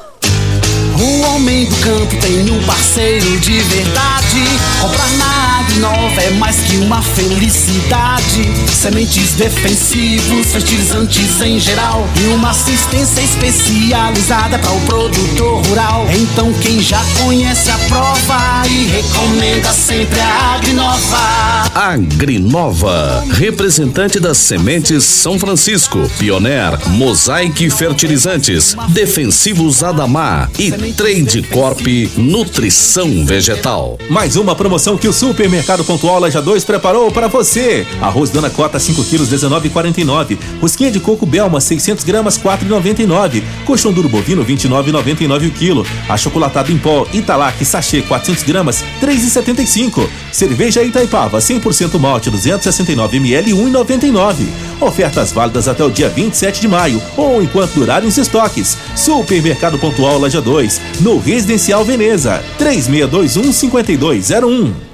O 0.98 1.20
homem 1.20 1.66
do 1.66 1.76
campo 1.76 2.16
tem 2.20 2.50
um 2.50 2.64
parceiro 2.64 3.38
de 3.38 3.60
verdade. 3.60 4.44
Comprar 4.80 5.10
na 5.10 5.33
Agrinova 5.74 6.22
é 6.22 6.30
mais 6.30 6.58
que 6.58 6.76
uma 6.76 7.02
felicidade. 7.02 8.44
Sementes 8.72 9.32
defensivos, 9.32 10.52
fertilizantes 10.52 11.40
em 11.40 11.58
geral. 11.58 12.06
E 12.22 12.28
uma 12.28 12.50
assistência 12.50 13.20
especializada 13.20 14.56
para 14.60 14.70
o 14.70 14.80
produtor 14.82 15.66
rural. 15.66 16.06
Então 16.16 16.52
quem 16.54 16.80
já 16.80 17.02
conhece 17.24 17.72
a 17.72 17.78
prova 17.88 18.62
e 18.68 18.84
recomenda 18.84 19.72
sempre 19.72 20.20
a 20.20 20.54
Agrinova. 20.54 21.64
Agrinova, 21.74 23.24
representante 23.32 24.20
das 24.20 24.38
sementes 24.38 25.02
São 25.02 25.40
Francisco, 25.40 26.08
Pioneer, 26.20 26.78
Mosaic 26.90 27.68
Fertilizantes, 27.70 28.76
Defensivos 28.90 29.82
Adamar 29.82 30.48
e 30.56 30.70
Trade 30.92 31.42
Corp 31.42 31.84
Nutrição 32.16 33.26
Vegetal. 33.26 33.98
Mais 34.08 34.36
uma 34.36 34.54
promoção 34.54 34.96
que 34.96 35.08
o 35.08 35.12
Supermercado 35.12 35.64
Pontual 35.82 36.20
Loja 36.20 36.42
2 36.42 36.62
preparou 36.62 37.10
para 37.10 37.26
você. 37.26 37.86
Arroz 38.00 38.30
Dona 38.30 38.50
Cota 38.50 38.78
5 38.78 39.02
quilos 39.04 39.30
19,49. 39.30 40.38
Rosquinha 40.60 40.90
de 40.90 41.00
coco 41.00 41.24
Belma 41.24 41.60
600 41.60 42.04
gramas 42.04 42.38
4,99. 42.38 43.42
Colchão 43.64 43.92
duro 43.92 44.08
bovino 44.08 44.44
29,99 44.44 45.48
o 45.48 45.50
quilo. 45.50 45.86
Achocolatado 46.08 46.70
em 46.70 46.78
pó 46.78 47.06
Italac 47.12 47.64
sachê 47.64 48.02
400 48.02 48.44
gramas 48.44 48.84
3,75. 49.00 50.06
Cerveja 50.30 50.82
Itaipava 50.82 51.38
100% 51.38 51.98
malte 51.98 52.30
269 52.30 53.16
ml 53.16 53.52
1,99. 53.52 54.46
Ofertas 54.80 55.32
válidas 55.32 55.66
até 55.66 55.82
o 55.82 55.90
dia 55.90 56.08
27 56.08 56.60
de 56.60 56.68
maio 56.68 57.02
ou 57.16 57.42
enquanto 57.42 57.72
durarem 57.72 58.08
os 58.08 58.18
estoques. 58.18 58.76
Supermercado 58.94 59.78
Pontual 59.78 60.18
Loja 60.18 60.40
2, 60.40 60.80
no 61.00 61.18
Residencial 61.18 61.84
Veneza, 61.84 62.44
3621 62.58 63.52
5201. 63.52 64.93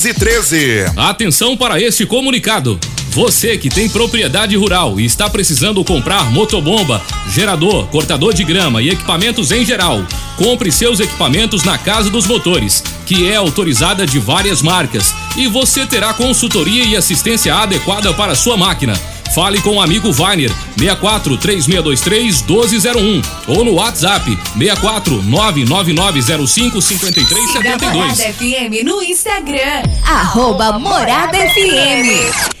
Atenção 0.97 1.55
para 1.55 1.79
este 1.79 2.07
comunicado. 2.07 2.79
Você 3.11 3.55
que 3.55 3.69
tem 3.69 3.87
propriedade 3.87 4.55
rural 4.55 4.99
e 4.99 5.05
está 5.05 5.29
precisando 5.29 5.85
comprar 5.85 6.31
motobomba, 6.31 6.99
gerador, 7.29 7.85
cortador 7.85 8.33
de 8.33 8.43
grama 8.43 8.81
e 8.81 8.89
equipamentos 8.89 9.51
em 9.51 9.63
geral, 9.63 10.03
compre 10.37 10.71
seus 10.71 10.99
equipamentos 10.99 11.63
na 11.63 11.77
Casa 11.77 12.09
dos 12.09 12.25
Motores, 12.25 12.83
que 13.05 13.29
é 13.29 13.35
autorizada 13.35 14.07
de 14.07 14.17
várias 14.17 14.63
marcas, 14.63 15.13
e 15.37 15.47
você 15.47 15.85
terá 15.85 16.15
consultoria 16.15 16.83
e 16.83 16.95
assistência 16.95 17.53
adequada 17.53 18.11
para 18.11 18.33
sua 18.33 18.57
máquina. 18.57 18.99
Fale 19.33 19.61
com 19.61 19.77
o 19.77 19.81
amigo 19.81 20.11
Vainer 20.11 20.51
64 20.77 21.37
3623 21.37 22.41
1201 22.41 23.21
ou 23.47 23.63
no 23.63 23.73
WhatsApp 23.75 24.25
64 24.57 25.23
99905 25.23 26.81
Siga 26.81 27.07
a 27.07 27.11
Morada 27.11 28.15
5372. 28.15 28.35
FM 28.35 28.85
no 28.85 29.01
Instagram. 29.01 29.83
Arroba 30.05 30.77
Morada 30.77 31.37
FM. 31.37 32.60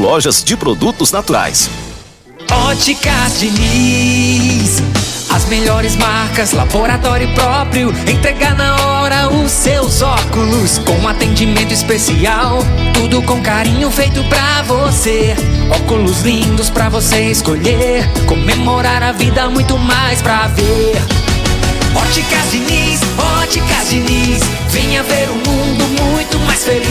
lojas 0.01 0.43
de 0.43 0.57
produtos 0.57 1.11
naturais. 1.11 1.69
Óticas 2.49 3.39
Diniz. 3.39 4.81
As 5.29 5.45
melhores 5.45 5.95
marcas, 5.95 6.53
laboratório 6.53 7.31
próprio. 7.35 7.93
Entregar 8.09 8.55
na 8.55 8.75
hora 8.87 9.29
os 9.29 9.51
seus 9.51 10.01
óculos. 10.01 10.79
Com 10.79 11.07
atendimento 11.07 11.71
especial. 11.71 12.63
Tudo 12.95 13.21
com 13.21 13.41
carinho 13.43 13.91
feito 13.91 14.23
pra 14.23 14.63
você. 14.63 15.35
Óculos 15.69 16.21
lindos 16.21 16.71
pra 16.71 16.89
você 16.89 17.29
escolher. 17.29 18.09
Comemorar 18.25 19.03
a 19.03 19.11
vida, 19.11 19.49
muito 19.49 19.77
mais 19.77 20.19
pra 20.21 20.47
ver. 20.47 20.95
Óticas 21.95 22.51
Diniz, 22.51 22.99
Óticas 23.39 23.89
Diniz. 23.89 24.41
Venha 24.69 25.03
ver 25.03 25.29
um 25.29 25.51
mundo 25.51 25.70
muito 25.91 26.39
mais 26.39 26.63
feliz. 26.63 26.85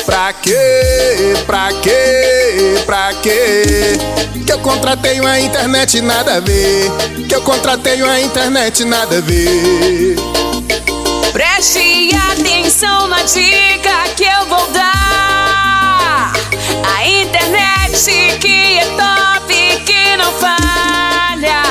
Pra 0.05 0.33
quê? 0.33 1.33
Pra 1.45 1.69
quê? 1.81 2.24
Pra 2.85 3.11
quê? 3.15 3.97
Que 4.45 4.53
eu 4.53 4.59
contratei 4.59 5.19
uma 5.19 5.39
internet 5.39 5.99
nada 6.01 6.35
a 6.35 6.39
ver. 6.39 6.91
Que 7.27 7.33
eu 7.33 7.41
contratei 7.41 8.03
uma 8.03 8.19
internet 8.19 8.85
nada 8.85 9.17
a 9.17 9.21
ver. 9.21 10.15
Preste 11.33 12.11
atenção 12.31 13.07
na 13.07 13.23
dica 13.23 14.03
que 14.15 14.23
eu 14.23 14.45
vou 14.45 14.67
dar. 14.67 16.31
A 16.95 17.07
internet 17.07 18.37
que 18.39 18.77
é 18.77 18.85
top, 18.85 19.83
que 19.83 20.15
não 20.17 20.31
falha. 20.33 21.63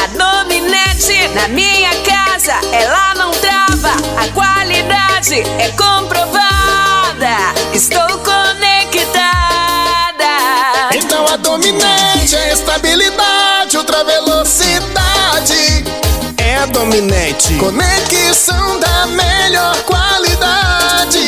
A 0.00 0.06
dominante 0.16 1.26
na 1.34 1.48
minha 1.48 1.90
casa, 2.02 2.54
ela 2.72 3.14
não 3.16 3.32
trava. 3.32 3.96
A 4.16 4.28
qualidade 4.28 5.40
é 5.58 5.68
comprovada. 5.70 6.40
Estou 7.74 8.06
conectada. 8.18 8.39
Dominante 11.40 12.36
é 12.36 12.52
estabilidade, 12.52 13.76
ultra 13.76 14.04
velocidade. 14.04 15.84
É 16.36 16.66
dominante. 16.66 17.54
Conexão 17.54 18.78
da 18.78 19.06
melhor 19.06 19.76
qualidade. 19.82 21.18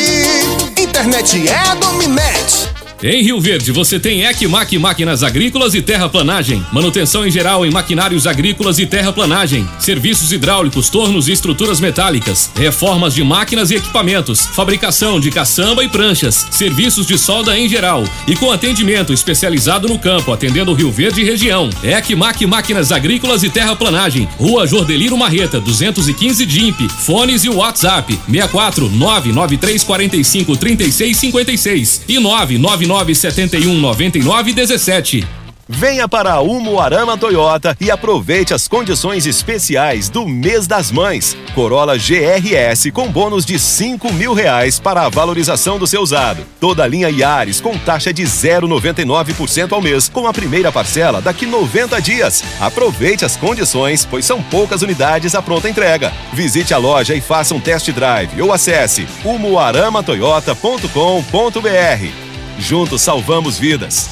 Internet 0.77 1.47
é 1.47 1.75
dominante. 1.75 2.72
Em 3.05 3.21
Rio 3.21 3.37
Verde, 3.37 3.69
você 3.73 3.99
tem 3.99 4.23
Ecmac 4.23 4.77
Máquinas 4.77 5.23
Agrícolas 5.23 5.75
e 5.75 5.81
Terraplanagem. 5.81 6.65
Manutenção 6.71 7.27
em 7.27 7.29
geral 7.29 7.65
em 7.65 7.69
maquinários 7.69 8.25
agrícolas 8.25 8.79
e 8.79 8.85
terraplanagem. 8.85 9.67
Serviços 9.77 10.31
hidráulicos, 10.31 10.89
tornos 10.89 11.27
e 11.27 11.33
estruturas 11.33 11.81
metálicas. 11.81 12.49
Reformas 12.55 13.13
de 13.13 13.21
máquinas 13.21 13.71
e 13.71 13.75
equipamentos. 13.75 14.45
Fabricação 14.45 15.19
de 15.19 15.29
caçamba 15.31 15.83
e 15.83 15.89
pranchas. 15.89 16.47
Serviços 16.49 17.05
de 17.05 17.17
solda 17.17 17.59
em 17.59 17.67
geral. 17.67 18.05
E 18.25 18.37
com 18.37 18.49
atendimento 18.53 19.11
especializado 19.11 19.89
no 19.89 19.99
campo, 19.99 20.31
atendendo 20.31 20.73
Rio 20.73 20.89
Verde 20.89 21.19
e 21.19 21.25
região. 21.25 21.69
Ecmac 21.83 22.45
Máquinas 22.45 22.93
Agrícolas 22.93 23.43
e 23.43 23.49
Terraplanagem. 23.49 24.29
Rua 24.37 24.65
Jordeliro 24.65 25.17
Marreta, 25.17 25.59
215 25.59 26.45
DIMP. 26.45 26.87
Fones 26.87 27.43
e 27.43 27.49
WhatsApp: 27.49 28.17
64 28.29 28.89
99345 28.89 30.55
3656 30.55 32.01
e 32.07 32.17
999 32.17 32.92
71 33.15 33.79
99 33.79 34.53
17. 34.53 35.43
Venha 35.67 36.07
para 36.09 36.33
a 36.33 36.41
Umuarama 36.41 37.17
Toyota 37.17 37.75
e 37.79 37.89
aproveite 37.89 38.53
as 38.53 38.67
condições 38.67 39.25
especiais 39.25 40.09
do 40.09 40.27
mês 40.27 40.67
das 40.67 40.91
mães. 40.91 41.37
Corolla 41.55 41.97
GRS 41.97 42.91
com 42.91 43.09
bônus 43.09 43.45
de 43.45 43.57
5 43.57 44.11
mil 44.11 44.33
reais 44.33 44.77
para 44.77 45.03
a 45.03 45.09
valorização 45.09 45.79
do 45.79 45.87
seu 45.87 46.01
usado. 46.01 46.43
Toda 46.59 46.83
a 46.83 46.87
linha 46.87 47.09
Yaris 47.09 47.61
com 47.61 47.77
taxa 47.77 48.13
de 48.13 48.23
0,99% 48.23 49.71
ao 49.71 49.81
mês, 49.81 50.09
com 50.09 50.27
a 50.27 50.33
primeira 50.33 50.69
parcela 50.69 51.21
daqui 51.21 51.45
90 51.45 52.01
dias. 52.01 52.43
Aproveite 52.59 53.23
as 53.23 53.37
condições, 53.37 54.05
pois 54.05 54.25
são 54.25 54.43
poucas 54.43 54.81
unidades 54.81 55.33
à 55.33 55.41
pronta 55.41 55.69
entrega. 55.69 56.11
Visite 56.33 56.73
a 56.73 56.77
loja 56.77 57.15
e 57.15 57.21
faça 57.21 57.55
um 57.55 57.59
test 57.59 57.89
drive 57.91 58.41
ou 58.41 58.51
acesse 58.51 59.07
umuaramatoyota.com.br. 59.23 62.22
Juntos 62.59 63.01
salvamos 63.01 63.57
vidas. 63.57 64.09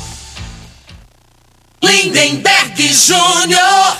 Lindenberg 1.83 2.93
Júnior. 2.93 3.97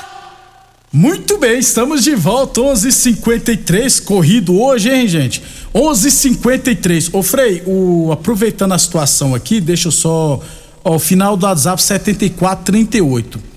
Muito 0.93 1.37
bem, 1.37 1.59
estamos 1.59 2.03
de 2.03 2.15
volta, 2.15 2.59
11:53 2.59 3.99
corrido 4.01 4.61
hoje, 4.61 4.89
hein, 4.89 5.07
gente? 5.07 5.41
11:53. 5.73 7.09
Ô 7.13 7.23
Frei, 7.23 7.63
o 7.65 8.11
aproveitando 8.11 8.73
a 8.73 8.77
situação 8.77 9.33
aqui, 9.33 9.61
deixa 9.61 9.87
eu 9.87 9.91
só 9.91 10.41
ó, 10.83 10.95
o 10.95 10.99
final 10.99 11.37
do 11.37 11.45
WhatsApp 11.45 11.81
7438. 11.81 13.50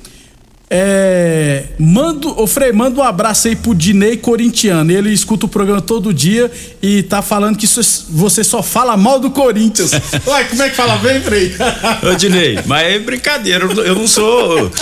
É, 0.71 1.65
mando, 1.79 2.41
ô 2.41 2.47
Frei, 2.47 2.73
manda 2.73 2.99
um 3.01 3.05
abraço 3.05 3.47
aí 3.49 3.55
pro 3.55 3.75
Dinei 3.75 4.17
Corintiano. 4.17 4.91
Ele 4.91 5.11
escuta 5.13 5.47
o 5.47 5.49
programa 5.49 5.81
todo 5.81 6.13
dia 6.13 6.51
e 6.83 7.03
tá 7.03 7.21
falando 7.23 7.57
que 7.57 7.65
isso- 7.67 8.07
você 8.11 8.43
só 8.43 8.63
fala 8.63 8.97
mal 8.97 9.21
do 9.21 9.31
Corinthians. 9.31 9.93
Ué, 10.27 10.45
como 10.45 10.63
é 10.63 10.71
que 10.71 10.75
fala 10.77 10.97
bem, 10.97 11.21
Frei? 11.21 11.55
Ô, 12.11 12.15
Dinei, 12.15 12.59
mas 12.67 12.87
é 12.87 12.99
brincadeira, 12.99 13.65
eu 13.67 13.75
não- 13.75 13.83
eu 13.85 13.95
não 13.95 14.07
sou. 14.09 14.73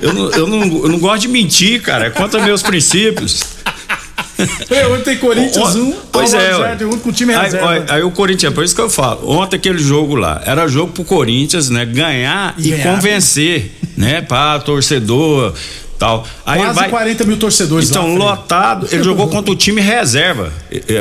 Eu 0.00 0.12
não, 0.12 0.30
eu, 0.30 0.46
não, 0.46 0.62
eu 0.62 0.88
não 0.88 0.98
gosto 0.98 1.22
de 1.22 1.28
mentir, 1.28 1.80
cara. 1.82 2.06
É 2.06 2.10
contra 2.10 2.42
meus 2.44 2.62
princípios. 2.62 3.40
Frei, 4.46 4.84
ontem 4.92 5.02
tem 5.04 5.16
Corinthians 5.18 5.76
Ó, 5.76 5.78
1, 5.78 5.94
Pois 6.12 6.34
é, 6.34 6.56
ué. 6.56 6.76
um 6.86 6.98
com 6.98 7.08
o 7.08 7.12
time 7.12 7.34
aí, 7.34 7.42
reserva. 7.44 7.84
ó, 7.88 7.94
aí 7.94 8.02
o 8.02 8.10
Corinthians, 8.10 8.52
por 8.54 8.64
isso 8.64 8.74
que 8.74 8.80
eu 8.80 8.90
falo, 8.90 9.28
ontem 9.30 9.56
aquele 9.56 9.78
jogo 9.78 10.14
lá, 10.14 10.42
era 10.44 10.66
jogo 10.68 10.92
pro 10.92 11.04
Corinthians, 11.04 11.68
né, 11.70 11.84
ganhar 11.84 12.54
e, 12.58 12.70
Ganhar. 12.70 12.82
convencer, 12.96 13.72
né, 13.96 14.20
pra 14.22 14.58
torcedor, 14.58 15.54
tal. 15.98 16.26
Aí 16.46 16.58
Quase 16.60 16.74
vai 16.74 16.88
40 16.88 17.24
mil 17.24 17.36
torcedores 17.36 17.90
então, 17.90 18.16
lá, 18.16 18.30
lotado, 18.30 18.88
ele 18.90 19.02
jogou 19.02 19.28
contra 19.28 19.52
o 19.52 19.56
time 19.56 19.80
reserva. 19.82 20.50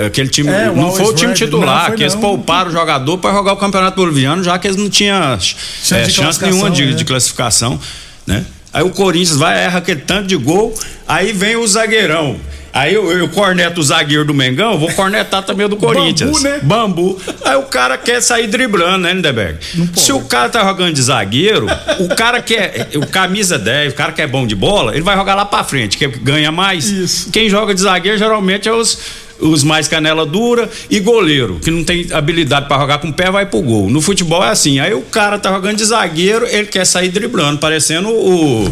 Aquele 0.06 0.28
time, 0.28 0.50
É, 0.50 0.70
não 0.72 0.92
foi 0.92 1.06
o 1.06 1.14
time 1.14 1.34
titular, 1.34 1.88
foi 1.88 1.96
que 1.98 2.04
eles 2.04 2.16
não. 2.16 2.22
pouparam 2.22 2.70
o 2.70 2.74
jogador 2.74 3.18
para 3.18 3.34
jogar 3.34 3.54
o 3.54 3.58
Campeonato 3.58 3.96
Boliviano, 3.96 4.44
já 4.44 4.60
que 4.60 4.68
eles 4.68 4.78
não 4.78 4.90
tinham 4.90 5.18
eh, 5.34 6.04
de 6.04 6.12
chance 6.12 6.42
nenhuma 6.44 6.70
de, 6.70 6.84
é. 6.84 6.92
de 6.92 7.06
classificação, 7.06 7.80
né? 8.28 8.46
Aí 8.72 8.84
o 8.84 8.90
Corinthians 8.92 9.38
vai, 9.38 9.58
erra 9.64 9.80
aquele 9.80 10.02
tanto 10.02 10.28
de 10.28 10.36
gol, 10.36 10.76
aí 11.08 11.32
vem 11.34 11.56
o 11.56 11.66
zagueirão. 11.66 12.36
Aí 12.74 12.94
eu, 12.94 13.12
eu 13.12 13.28
corneto 13.30 13.80
o 13.80 13.84
zagueiro 13.84 14.26
do 14.26 14.34
Mengão, 14.34 14.78
vou 14.78 14.92
cornetar 14.92 15.44
também 15.44 15.66
o 15.66 15.70
do 15.70 15.76
Corinthians. 15.78 16.42
né? 16.44 16.60
Bambu. 16.62 17.20
Aí 17.44 17.56
o 17.56 17.64
cara 17.64 17.98
quer 17.98 18.22
sair 18.22 18.48
driblando, 18.48 19.00
né, 19.00 19.14
Lindeberg? 19.14 19.58
Se 19.96 20.12
o 20.12 20.22
cara 20.22 20.50
tá 20.50 20.64
jogando 20.64 20.94
de 20.94 21.02
zagueiro, 21.02 21.68
o 22.00 22.16
cara 22.16 22.42
que 22.42 22.56
é 22.56 22.88
o 22.96 23.08
camisa 23.08 23.58
10, 23.58 23.94
o 23.94 23.96
cara 23.96 24.12
que 24.12 24.22
é 24.22 24.28
bom 24.28 24.46
de 24.46 24.56
bola, 24.56 24.94
ele 24.94 25.02
vai 25.02 25.16
jogar 25.16 25.36
lá 25.36 25.46
pra 25.46 25.64
frente, 25.64 25.98
que 25.98 26.08
ganha 26.08 26.52
mais. 26.52 27.28
Quem 27.32 27.50
joga 27.50 27.74
de 27.74 27.82
zagueiro 27.82 28.18
geralmente 28.18 28.68
é 28.68 28.74
os 28.74 29.30
os 29.42 29.64
mais 29.64 29.88
canela 29.88 30.26
dura 30.26 30.70
e 30.90 31.00
goleiro, 31.00 31.62
que 31.64 31.72
não 31.72 31.82
tem 31.82 32.06
habilidade 32.12 32.68
pra 32.68 32.78
jogar 32.78 32.98
com 32.98 33.08
o 33.08 33.14
pé, 33.14 33.32
vai 33.32 33.46
pro 33.46 33.62
gol. 33.62 33.90
No 33.90 34.02
futebol 34.02 34.44
é 34.44 34.50
assim. 34.50 34.82
Aí 34.82 34.94
o 34.94 35.02
cara 35.04 35.40
tá 35.40 35.50
jogando 35.50 35.78
de 35.78 35.86
zagueiro, 35.86 36.46
ele 36.46 36.66
quer 36.68 36.84
sair 36.86 37.08
driblando, 37.08 37.58
parecendo 37.58 38.10
o 38.10 38.70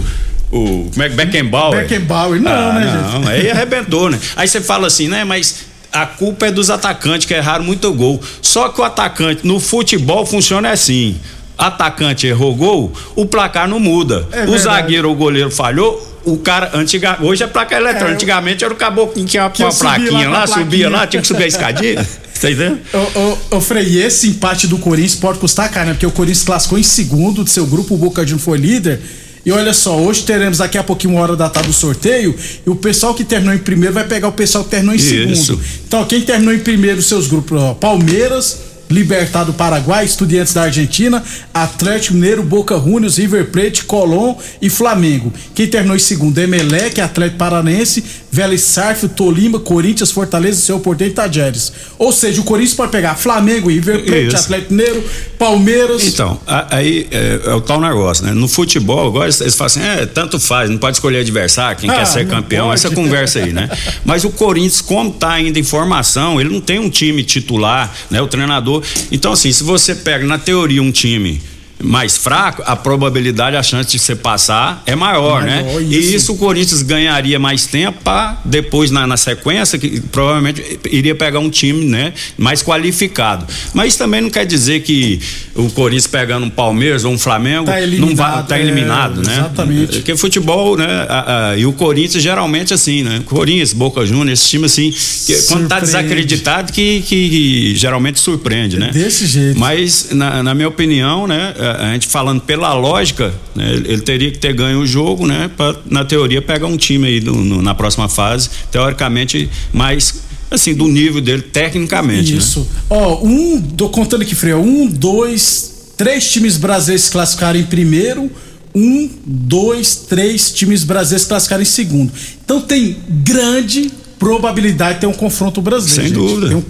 o 0.52 0.90
como 0.92 1.04
é 1.04 1.10
que 1.10 1.16
Beckenbauer? 1.16 1.82
Beckenbauer, 1.82 2.42
não, 2.42 2.52
Ah, 2.52 2.74
né, 2.74 2.86
não, 3.02 3.12
gente? 3.24 3.30
aí 3.30 3.52
arrebentou, 3.52 4.10
né? 4.10 4.20
Aí 4.36 4.48
você 4.48 4.62
fala 4.62 4.88
assim, 4.88 5.08
né, 5.08 5.24
mas 5.24 5.66
a 5.92 6.06
culpa 6.06 6.48
é 6.48 6.52
dos 6.52 6.70
atacantes 6.70 7.26
que 7.28 7.34
erraram 7.34 7.64
muito 7.66 7.92
gol. 7.94 8.22
Só 8.42 8.70
que 8.70 8.80
o 8.80 8.84
atacante 8.84 9.46
no 9.46 9.60
futebol 9.60 10.26
funciona 10.26 10.70
assim. 10.70 11.18
Atacante 11.58 12.28
errou 12.28 12.56
gol, 12.56 12.94
o 13.16 13.26
placar 13.26 13.68
não 13.68 13.80
muda. 13.80 14.28
É 14.32 14.44
o 14.44 14.52
verdade. 14.52 14.60
zagueiro 14.62 15.08
ou 15.10 15.16
o 15.16 15.18
goleiro 15.18 15.50
falhou, 15.50 16.06
o 16.24 16.38
cara 16.38 16.70
antiga, 16.74 17.18
hoje 17.22 17.44
é 17.44 17.48
placa 17.48 17.76
eletrônica. 17.76 18.14
Antigamente 18.14 18.64
era 18.64 18.72
o 18.74 18.78
caboclo 18.78 19.14
que 19.16 19.26
tinha 19.26 19.44
uma, 19.44 19.72
subia 19.72 19.72
plaquinha 19.80 20.30
lá 20.30 20.30
lá, 20.30 20.38
com 20.38 20.44
a 20.44 20.48
subia 20.48 20.64
plaquinha. 20.66 20.90
lá, 20.90 21.08
tinha 21.08 21.22
que 21.22 21.28
subir 21.28 21.44
a 21.44 21.48
escadinha. 21.48 22.08
Tá 22.40 22.52
entendendo? 22.52 22.80
Ô, 22.94 23.20
ô, 23.56 23.58
ô, 23.58 23.60
Frei, 23.62 23.84
e 23.84 23.98
esse 24.00 24.28
empate 24.30 24.68
do 24.68 24.78
Corinthians 24.78 25.16
pode 25.16 25.40
custar 25.40 25.72
caro, 25.72 25.88
né? 25.88 25.94
Porque 25.94 26.06
o 26.06 26.12
Corinthians 26.12 26.44
classificou 26.46 26.78
em 26.78 26.84
segundo 26.84 27.44
do 27.44 27.50
seu 27.50 27.66
grupo, 27.66 27.96
o 27.96 27.98
Boca 27.98 28.22
Juniors 28.22 28.44
foi 28.44 28.60
líder. 28.60 29.02
E 29.48 29.52
olha 29.54 29.74
só, 29.74 29.98
hoje 29.98 30.24
teremos 30.24 30.58
daqui 30.58 30.78
a 30.78 30.84
pouquinho 30.84 31.14
uma 31.14 31.22
hora 31.22 31.34
da 31.34 31.50
tarde 31.50 31.70
o 31.70 31.74
sorteio 31.74 32.36
e 32.66 32.70
o 32.70 32.76
pessoal 32.76 33.14
que 33.16 33.24
terminou 33.24 33.56
em 33.56 33.58
primeiro 33.58 33.94
vai 33.94 34.06
pegar 34.06 34.28
o 34.28 34.34
pessoal 34.34 34.62
que 34.62 34.72
terminou 34.72 34.94
em 34.94 34.98
Isso. 34.98 35.46
segundo. 35.46 35.64
Então, 35.88 36.04
quem 36.04 36.20
terminou 36.20 36.54
em 36.54 36.60
primeiro, 36.60 37.02
seus 37.02 37.28
grupos, 37.28 37.58
ó, 37.58 37.74
Palmeiras, 37.74 38.67
Libertad 38.89 39.45
do 39.45 39.54
Paraguai, 39.54 40.06
Estudiantes 40.06 40.54
da 40.54 40.63
Argentina, 40.63 41.23
Atlético 41.54 42.13
Mineiro, 42.15 42.43
Boca 42.43 42.80
Juniors, 42.80 43.17
River 43.17 43.47
Plate, 43.52 43.84
Colón 43.84 44.36
e 44.62 44.69
Flamengo. 44.69 45.34
Quem 45.54 45.67
terminou 45.67 45.95
em 45.95 46.00
segundo, 46.00 46.38
Emelec, 46.38 47.00
Atlético 47.02 47.38
Paranense, 47.38 48.04
Vélez 48.32 48.62
Sarf, 48.62 49.08
Tolima, 49.10 49.60
Corinthians, 49.60 50.12
Fortaleza, 50.12 50.60
Seu 50.62 50.80
Porteiro 50.80 51.12
e 51.13 51.15
Tajeres. 51.15 51.71
Ou 51.97 52.12
seja, 52.12 52.39
o 52.41 52.43
Corinthians 52.43 52.76
pode 52.76 52.91
pegar 52.91 53.15
Flamengo, 53.15 53.69
River 53.69 54.04
Plate, 54.04 54.28
Isso. 54.28 54.38
Atlético 54.38 54.73
Mineiro, 54.73 55.04
Palmeiras. 55.38 56.06
Então, 56.06 56.39
aí 56.47 57.08
é, 57.12 57.39
é 57.45 57.54
o 57.54 57.62
tal 57.62 57.80
negócio, 57.82 58.26
né? 58.26 58.34
No 58.34 58.47
futebol, 58.47 59.08
agora 59.08 59.26
eles, 59.26 59.56
falam 59.56 59.65
assim, 59.67 59.82
é, 59.82 60.06
tanto 60.06 60.39
faz, 60.39 60.69
não 60.69 60.78
pode 60.78 60.97
escolher 60.97 61.19
adversário, 61.19 61.78
quem 61.80 61.89
Ah, 61.89 61.95
quer 61.97 62.06
ser 62.06 62.28
campeão, 62.28 62.67
pode. 62.67 62.76
essa 62.80 62.91
conversa 62.91 63.39
aí, 63.39 63.52
né? 63.54 63.69
Mas 64.06 64.23
o 64.23 64.30
Corinthians, 64.30 64.82
como 64.82 65.12
tá 65.12 65.32
ainda 65.32 65.58
em 65.60 65.63
formação, 65.63 66.39
ele 66.39 66.50
não 66.50 66.62
tem 66.62 66.80
um 66.80 66.89
time 66.89 67.23
titular, 67.23 67.91
né? 68.10 68.21
O 68.21 68.28
treinador. 68.28 68.77
Então, 69.12 69.32
assim, 69.32 69.52
se 69.52 69.63
você 69.63 69.96
pega 69.96 70.26
na 70.26 70.38
teoria 70.38 70.82
um 70.82 70.92
time 70.92 71.42
mais 71.80 72.18
fraco, 72.18 72.63
a 72.66 72.76
probabilidade, 72.76 73.56
a 73.56 73.62
chance 73.62 73.92
de 73.92 74.00
você 74.00 74.16
passar 74.16 74.82
é 74.86 74.96
maior, 74.96 75.44
né? 75.44 75.62
Maior, 75.63 75.82
E 75.82 75.98
isso. 76.00 76.16
isso 76.16 76.34
o 76.34 76.38
Corinthians 76.38 76.82
ganharia 76.82 77.38
mais 77.38 77.66
tempo 77.68 78.00
para 78.04 78.40
depois 78.44 78.90
na, 78.90 79.06
na 79.06 79.16
sequência 79.18 79.78
que 79.78 80.00
provavelmente 80.02 80.80
iria 80.92 81.13
pegar 81.13 81.40
um 81.40 81.50
time, 81.50 81.86
né, 81.86 82.13
mais 82.38 82.63
qualificado. 82.63 83.46
Mas 83.74 83.90
isso 83.90 83.98
também 84.00 84.22
não 84.22 84.30
quer 84.30 84.46
dizer 84.46 84.80
que 84.82 85.20
o 85.54 85.70
Corinthians 85.70 86.08
pegando 86.08 86.46
um 86.46 86.50
Palmeiras 86.50 87.04
ou 87.06 87.12
um 87.13 87.18
Flamengo 87.18 87.66
Tá 87.68 87.74
não 87.74 87.78
vai 87.78 87.84
eliminado, 87.84 88.48
tá 88.48 88.58
é, 88.58 88.62
eliminado, 88.62 89.22
né? 89.24 89.34
exatamente. 89.34 89.98
Porque 89.98 90.16
futebol, 90.18 90.76
né, 90.78 91.06
a- 91.08 91.50
a- 91.52 91.58
e 91.58 91.66
o 91.66 91.74
Corinthians 91.74 92.24
geralmente 92.24 92.74
assim, 92.74 93.04
né? 93.04 93.22
Corinthians, 93.26 93.74
Boca 93.74 94.06
Juniors, 94.06 94.40
esse 94.42 94.50
time 94.50 94.66
assim, 94.66 94.92
que 94.92 95.36
quando 95.48 95.68
tá 95.68 95.80
desacreditado 95.80 96.74
que, 96.74 97.02
que, 97.02 97.30
que 97.30 97.76
geralmente 97.76 98.20
surpreende, 98.20 98.78
né? 98.80 98.90
Desse 98.92 99.28
jeito. 99.28 99.60
Mas, 99.60 100.10
na, 100.12 100.42
na 100.42 100.54
minha 100.56 100.68
opinião, 100.68 101.28
né, 101.28 101.54
a, 101.72 101.94
gente 101.94 102.08
falando 102.08 102.42
pela 102.42 102.74
lógica, 102.74 103.34
né, 103.56 103.72
ele, 103.74 104.02
teria 104.02 104.32
que 104.32 104.38
ter 104.40 104.54
ganho 104.54 104.80
o 104.80 104.86
jogo, 104.88 105.26
né, 105.28 105.50
pra, 105.56 105.76
na 105.90 106.06
teoria, 106.06 106.42
pegar 106.42 106.68
um 106.68 106.78
time 106.78 107.08
aí 107.08 107.22
no- 107.22 107.44
no- 107.44 107.62
na 107.62 107.74
próxima 107.76 108.08
fase, 108.08 108.50
teoricamente, 108.72 109.50
mais, 109.74 110.22
assim, 110.50 110.74
do 110.74 110.88
nível 110.88 111.22
dele, 111.22 111.42
tecnicamente. 111.42 112.32
né? 112.34 112.38
Isso. 112.38 112.68
Ó, 112.90 113.24
um, 113.24 113.62
tô 113.62 113.90
contando 113.90 114.22
aqui, 114.22 114.36
Freio. 114.36 114.60
Um, 114.60 114.88
dois, 114.88 115.92
três 115.98 116.32
times 116.32 116.58
brasileiros 116.58 117.06
se 117.06 117.12
classificaram 117.12 117.60
em 117.60 117.64
primeiro. 117.66 118.32
Um, 118.76 119.10
dois, 119.26 119.96
três 120.08 120.52
times 120.52 120.84
brasileiros 120.84 121.24
se 121.24 121.28
classificaram 121.30 121.64
em 121.64 121.66
segundo. 121.66 122.12
Então 122.46 122.62
tem 122.62 122.96
grande 123.10 123.92
probabilidade 124.20 124.96
de 124.96 125.02
ter 125.02 125.08
um 125.08 125.14
confronto 125.14 125.62
brasileiro. 125.62 126.16
Sem 126.16 126.22
gente. 126.26 126.40
dúvida. 126.42 126.58
Um 126.58 126.64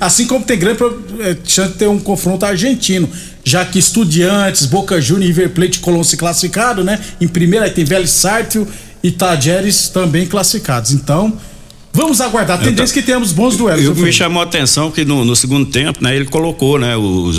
assim 0.00 0.26
como 0.26 0.44
tem 0.44 0.58
grande 0.58 0.78
eh, 1.20 1.36
chance 1.44 1.72
de 1.72 1.78
ter 1.78 1.88
um 1.88 1.98
confronto 1.98 2.44
argentino. 2.44 3.08
Já 3.44 3.64
que 3.64 3.78
Estudiantes, 3.78 4.66
Boca 4.66 5.00
Juniors, 5.00 5.28
River 5.28 5.50
Plate 5.50 5.78
e 5.78 5.80
Colón 5.80 6.02
se 6.04 6.16
classificaram, 6.16 6.84
né? 6.84 6.98
Em 7.20 7.28
primeiro 7.28 7.64
aí 7.64 7.70
tem 7.70 7.84
Vélez 7.84 8.10
Sarsfield 8.10 8.70
e 9.02 9.10
Tajeres 9.10 9.88
também 9.88 10.26
classificados. 10.26 10.92
Então, 10.92 11.38
vamos 11.92 12.20
aguardar. 12.20 12.58
A 12.58 12.62
tendência 12.62 12.92
é 12.92 13.00
que 13.00 13.02
tenhamos 13.06 13.32
bons 13.32 13.56
duelos. 13.56 13.84
E 13.84 13.88
o 13.88 13.94
que 13.94 14.00
me 14.02 14.12
chamou 14.12 14.40
a 14.40 14.44
atenção 14.44 14.90
que 14.90 15.04
no, 15.04 15.24
no 15.24 15.34
segundo 15.36 15.66
tempo, 15.66 16.02
né, 16.02 16.14
ele 16.14 16.24
colocou, 16.26 16.78
né, 16.78 16.96
os, 16.96 17.38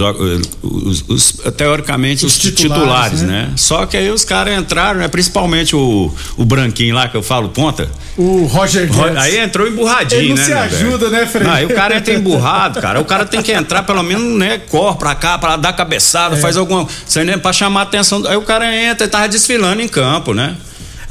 os- 0.62 1.04
os- 1.08 1.32
teoricamente 1.56 2.26
os, 2.26 2.34
Os 2.34 2.40
titulares, 2.40 2.82
titulares, 3.20 3.22
né? 3.22 3.50
Só 3.56 3.86
que 3.86 3.96
aí 3.98 4.10
os 4.12 4.24
caras 4.26 4.58
entraram, 4.58 5.00
né, 5.00 5.08
principalmente 5.08 5.76
o, 5.76 6.14
o 6.38 6.46
branquinho 6.46 6.94
lá 6.96 7.08
que 7.08 7.16
eu 7.16 7.24
falo 7.24 7.50
ponta. 7.50 7.90
O 8.18 8.44
Roger 8.46 8.92
Ro- 8.92 9.04
Guedes. 9.04 9.18
Aí 9.18 9.38
entrou 9.40 9.68
emburradinho, 9.68 10.22
Ele 10.22 10.30
não 10.30 10.36
né? 10.36 10.44
se 10.44 10.50
né, 10.54 10.68
velho? 10.68 10.88
ajuda, 10.88 11.10
né, 11.10 11.26
Frei? 11.26 11.44
Não, 11.48 11.54
aí 11.54 11.66
o 11.66 11.70
cara 11.74 11.98
entra 11.98 12.14
emburrado, 12.14 12.82
cara. 12.82 13.00
O 13.00 13.06
cara 13.06 13.26
tem 13.26 13.42
que 13.42 13.52
entrar, 13.52 13.84
pelo 13.84 14.04
menos, 14.04 14.38
né, 14.38 14.58
cor 14.70 14.96
pra 14.98 15.16
cá, 15.16 15.38
pra 15.38 15.56
dar 15.56 15.74
cabeçada, 15.74 16.36
É. 16.36 16.40
faz 16.40 16.58
alguma. 16.58 16.88
Você 17.06 17.24
nem 17.24 17.38
pra 17.38 17.54
chamar 17.54 17.80
a 17.82 17.84
atenção. 17.84 18.24
Aí 18.28 18.36
o 18.36 18.42
cara 18.42 18.74
entra 18.76 19.06
e 19.06 19.10
tava 19.10 19.28
desfilando 19.30 19.82
em 19.82 19.88
campo, 19.88 20.34
né? 20.34 20.56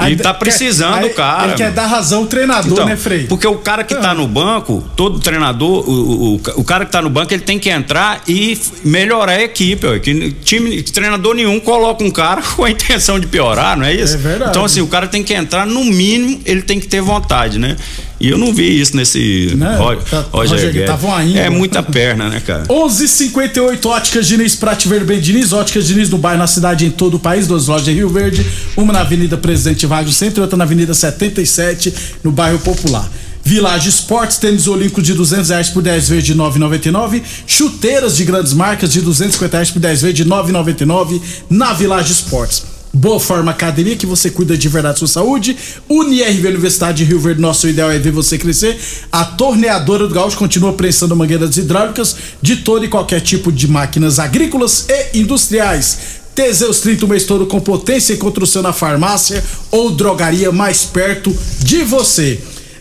Aí 0.04 0.12
e 0.14 0.16
tá 0.16 0.32
quer- 0.32 0.38
precisando 0.38 1.06
o 1.06 1.10
cara. 1.10 1.48
Ele 1.48 1.54
quer 1.54 1.70
dar 1.72 1.86
razão 1.86 2.20
ao 2.20 2.26
treinador, 2.26 2.72
Então, 2.72 2.86
né, 2.86 2.96
Frei? 2.96 3.26
Porque 3.26 3.46
o 3.46 3.56
cara 3.56 3.84
que 3.84 3.94
tá 3.94 4.14
no 4.14 4.26
banco, 4.26 4.82
todo 4.96 5.18
treinador, 5.18 5.88
o, 5.88 5.92
o, 5.92 6.40
o- 6.56 6.64
cara 6.64 6.84
que 6.84 6.92
tá 6.92 7.02
no 7.02 7.10
banco, 7.10 7.32
ele 7.34 7.42
tem 7.42 7.58
que 7.58 7.68
entrar 7.70 8.22
e 8.26 8.58
melhorar 8.84 9.32
a 9.32 9.42
equipe. 9.42 9.86
Ó, 9.86 9.98
que 9.98 10.32
time, 10.44 10.82
treinador 10.82 11.34
nenhum 11.34 11.58
coloca 11.60 12.02
um 12.04 12.10
cara 12.10 12.40
com 12.56 12.64
a 12.64 12.70
intenção 12.70 13.18
de 13.20 13.26
piorar, 13.26 13.76
não 13.76 13.84
é 13.84 13.94
isso? 13.94 14.14
É 14.14 14.18
verdade. 14.18 14.50
Então, 14.50 14.64
assim, 14.64 14.80
o 14.80 14.86
cara 14.86 15.06
tem 15.06 15.22
que 15.22 15.34
entrar, 15.34 15.66
no 15.66 15.84
mínimo, 15.84 16.40
ele 16.44 16.62
tem 16.62 16.78
que 16.80 16.86
ter 16.86 17.00
vontade, 17.00 17.58
né? 17.58 17.76
E 18.20 18.28
eu 18.28 18.36
não 18.36 18.52
vi 18.52 18.78
isso 18.80 18.94
nesse 18.94 19.54
Né? 19.56 19.76
Ro- 19.76 19.96
Tá- 19.96 20.26
Roger 20.30 20.50
Roger, 20.56 20.72
Guedes. 20.72 20.90
É 21.38 21.48
muita 21.48 21.82
perna, 21.82 22.28
né, 22.28 22.40
cara? 22.40 22.64
11:58 22.68 23.86
Óticas 23.86 24.26
Diniz, 24.26 24.54
Prate 24.54 24.86
Verde 24.88 25.06
Bem 25.06 25.20
Diniz, 25.20 25.52
Óticas 25.54 25.86
Diniz 25.86 26.10
no 26.10 26.18
bairro, 26.18 26.38
na 26.38 26.46
cidade, 26.46 26.84
em 26.84 26.90
todo 26.90 27.14
o 27.14 27.18
país, 27.18 27.46
duas 27.46 27.66
lojas 27.66 27.88
em 27.88 27.94
Rio 27.94 28.10
Verde, 28.10 28.44
uma 28.76 28.92
na 28.92 29.00
Avenida 29.00 29.36
Presidente 29.38 29.86
Vargas 29.86 30.14
Centro 30.16 30.40
e 30.40 30.42
outra 30.42 30.56
na 30.56 30.64
Avenida 30.64 30.92
77, 30.92 31.92
no 32.22 32.30
bairro 32.30 32.58
Popular. 32.58 33.10
Village 33.42 33.88
Esportes, 33.88 34.36
tênis 34.36 34.68
olímpicos 34.68 35.02
de 35.02 35.14
200 35.14 35.48
reais 35.48 35.70
por 35.70 35.82
10 35.82 36.08
vezes 36.10 36.24
de 36.24 36.34
9,99. 36.34 37.22
Chuteiras 37.46 38.14
de 38.18 38.24
grandes 38.24 38.52
marcas 38.52 38.92
de 38.92 39.00
250 39.00 39.56
reais 39.56 39.70
por 39.70 39.80
10 39.80 40.02
vezes 40.02 40.14
de 40.16 40.24
9,99 40.26 41.20
na 41.48 41.72
Village 41.72 42.12
Esportes. 42.12 42.62
Boa 42.92 43.20
Forma 43.20 43.52
Academia, 43.52 43.94
que 43.94 44.04
você 44.04 44.30
cuida 44.30 44.58
de 44.58 44.68
verdade 44.68 44.94
da 44.94 44.98
sua 44.98 45.08
saúde. 45.08 45.56
UniRV 45.88 46.48
Universidade 46.48 46.98
de 46.98 47.04
Rio 47.04 47.20
Verde, 47.20 47.40
nosso 47.40 47.68
ideal 47.68 47.90
é 47.90 47.98
ver 47.98 48.10
você 48.10 48.36
crescer. 48.36 48.78
A 49.12 49.24
torneadora 49.24 50.08
do 50.08 50.14
Gaúcho 50.14 50.36
continua 50.36 50.72
prensando 50.72 51.14
mangueiras 51.14 51.56
hidráulicas 51.56 52.16
de 52.42 52.56
todo 52.56 52.84
e 52.84 52.88
qualquer 52.88 53.20
tipo 53.20 53.52
de 53.52 53.68
máquinas 53.68 54.18
agrícolas 54.18 54.86
e 54.88 55.20
industriais. 55.20 56.20
Teseus 56.34 56.80
30 56.80 57.04
o 57.04 57.08
mês 57.08 57.24
todo 57.24 57.46
com 57.46 57.60
potência 57.60 58.12
e 58.12 58.16
construção 58.16 58.62
na 58.62 58.72
farmácia 58.72 59.42
ou 59.70 59.90
drogaria 59.90 60.50
mais 60.50 60.84
perto 60.84 61.36
de 61.60 61.84
você. 61.84 62.40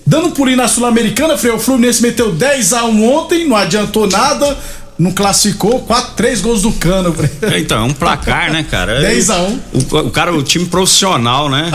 Dando 0.09 0.29
um 0.29 0.31
pulinho 0.31 0.57
na 0.57 0.67
Sul-Americana, 0.67 1.37
Freio, 1.37 1.59
Fluminense 1.59 2.01
meteu 2.01 2.31
10 2.31 2.73
a 2.73 2.85
1 2.85 3.13
ontem, 3.13 3.47
não 3.47 3.55
adiantou 3.55 4.07
nada, 4.07 4.57
não 4.99 5.11
classificou, 5.11 5.79
4, 5.79 6.13
3 6.15 6.41
gols 6.41 6.61
do 6.63 6.71
Cano, 6.73 7.15
Então, 7.57 7.79
é 7.79 7.83
um 7.83 7.93
placar, 7.93 8.51
né, 8.51 8.65
cara? 8.69 8.99
10 9.01 9.29
a 9.29 9.41
1. 9.41 9.59
O, 9.73 9.97
o 9.99 10.11
cara, 10.11 10.33
o 10.35 10.43
time 10.43 10.65
profissional, 10.65 11.49
né? 11.49 11.71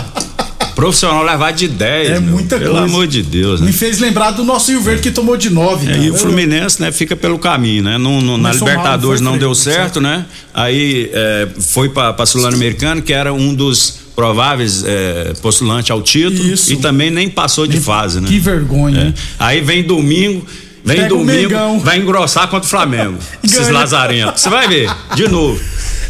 profissional 0.74 1.22
levar 1.22 1.52
de 1.52 1.68
10. 1.68 2.10
É 2.10 2.20
meu. 2.20 2.32
muita 2.32 2.58
Pelo 2.58 2.72
coisa. 2.72 2.86
amor 2.86 3.06
de 3.06 3.22
Deus, 3.22 3.60
né? 3.60 3.66
Me 3.68 3.72
fez 3.72 4.00
lembrar 4.00 4.32
do 4.32 4.42
nosso 4.44 4.72
Rio 4.72 4.80
Verde 4.80 5.02
que 5.02 5.10
tomou 5.12 5.36
de 5.36 5.48
9. 5.48 5.90
É, 5.90 5.98
e 5.98 6.10
o 6.10 6.14
Fluminense, 6.14 6.80
né, 6.82 6.90
fica 6.90 7.14
pelo 7.14 7.38
caminho, 7.38 7.82
né? 7.84 7.96
Não- 7.96 8.20
não- 8.20 8.36
na 8.36 8.48
mal, 8.50 8.58
Libertadores 8.58 9.20
foi, 9.20 9.30
não 9.30 9.38
deu 9.38 9.54
foi 9.54 9.72
certo, 9.72 10.00
né? 10.00 10.26
Aí 10.52 11.10
é, 11.12 11.48
foi 11.60 11.88
pra, 11.90 12.12
pra 12.12 12.26
Sul-Americano, 12.26 13.02
que 13.02 13.12
era 13.12 13.32
um 13.32 13.54
dos 13.54 13.98
prováveis 14.16 14.84
é, 14.84 15.32
postulantes 15.40 15.90
ao 15.90 16.02
título. 16.02 16.52
Isso. 16.52 16.72
E 16.72 16.76
também 16.76 17.10
nem 17.10 17.28
passou 17.28 17.66
de 17.68 17.78
fase, 17.80 18.20
né? 18.20 18.26
Que 18.28 18.38
vergonha. 18.40 19.14
É. 19.16 19.20
Aí 19.38 19.60
vem 19.60 19.82
domingo. 19.84 20.44
Vem 20.84 20.96
Pega 20.98 21.08
domingo, 21.08 21.48
Mengão. 21.48 21.80
vai 21.80 21.98
engrossar 21.98 22.46
contra 22.48 22.66
o 22.66 22.70
Flamengo. 22.70 23.18
esses 23.42 23.58
Ganha. 23.58 23.72
lazarentos. 23.72 24.42
Você 24.42 24.50
vai 24.50 24.68
ver, 24.68 24.90
de 25.14 25.26
novo. 25.28 25.58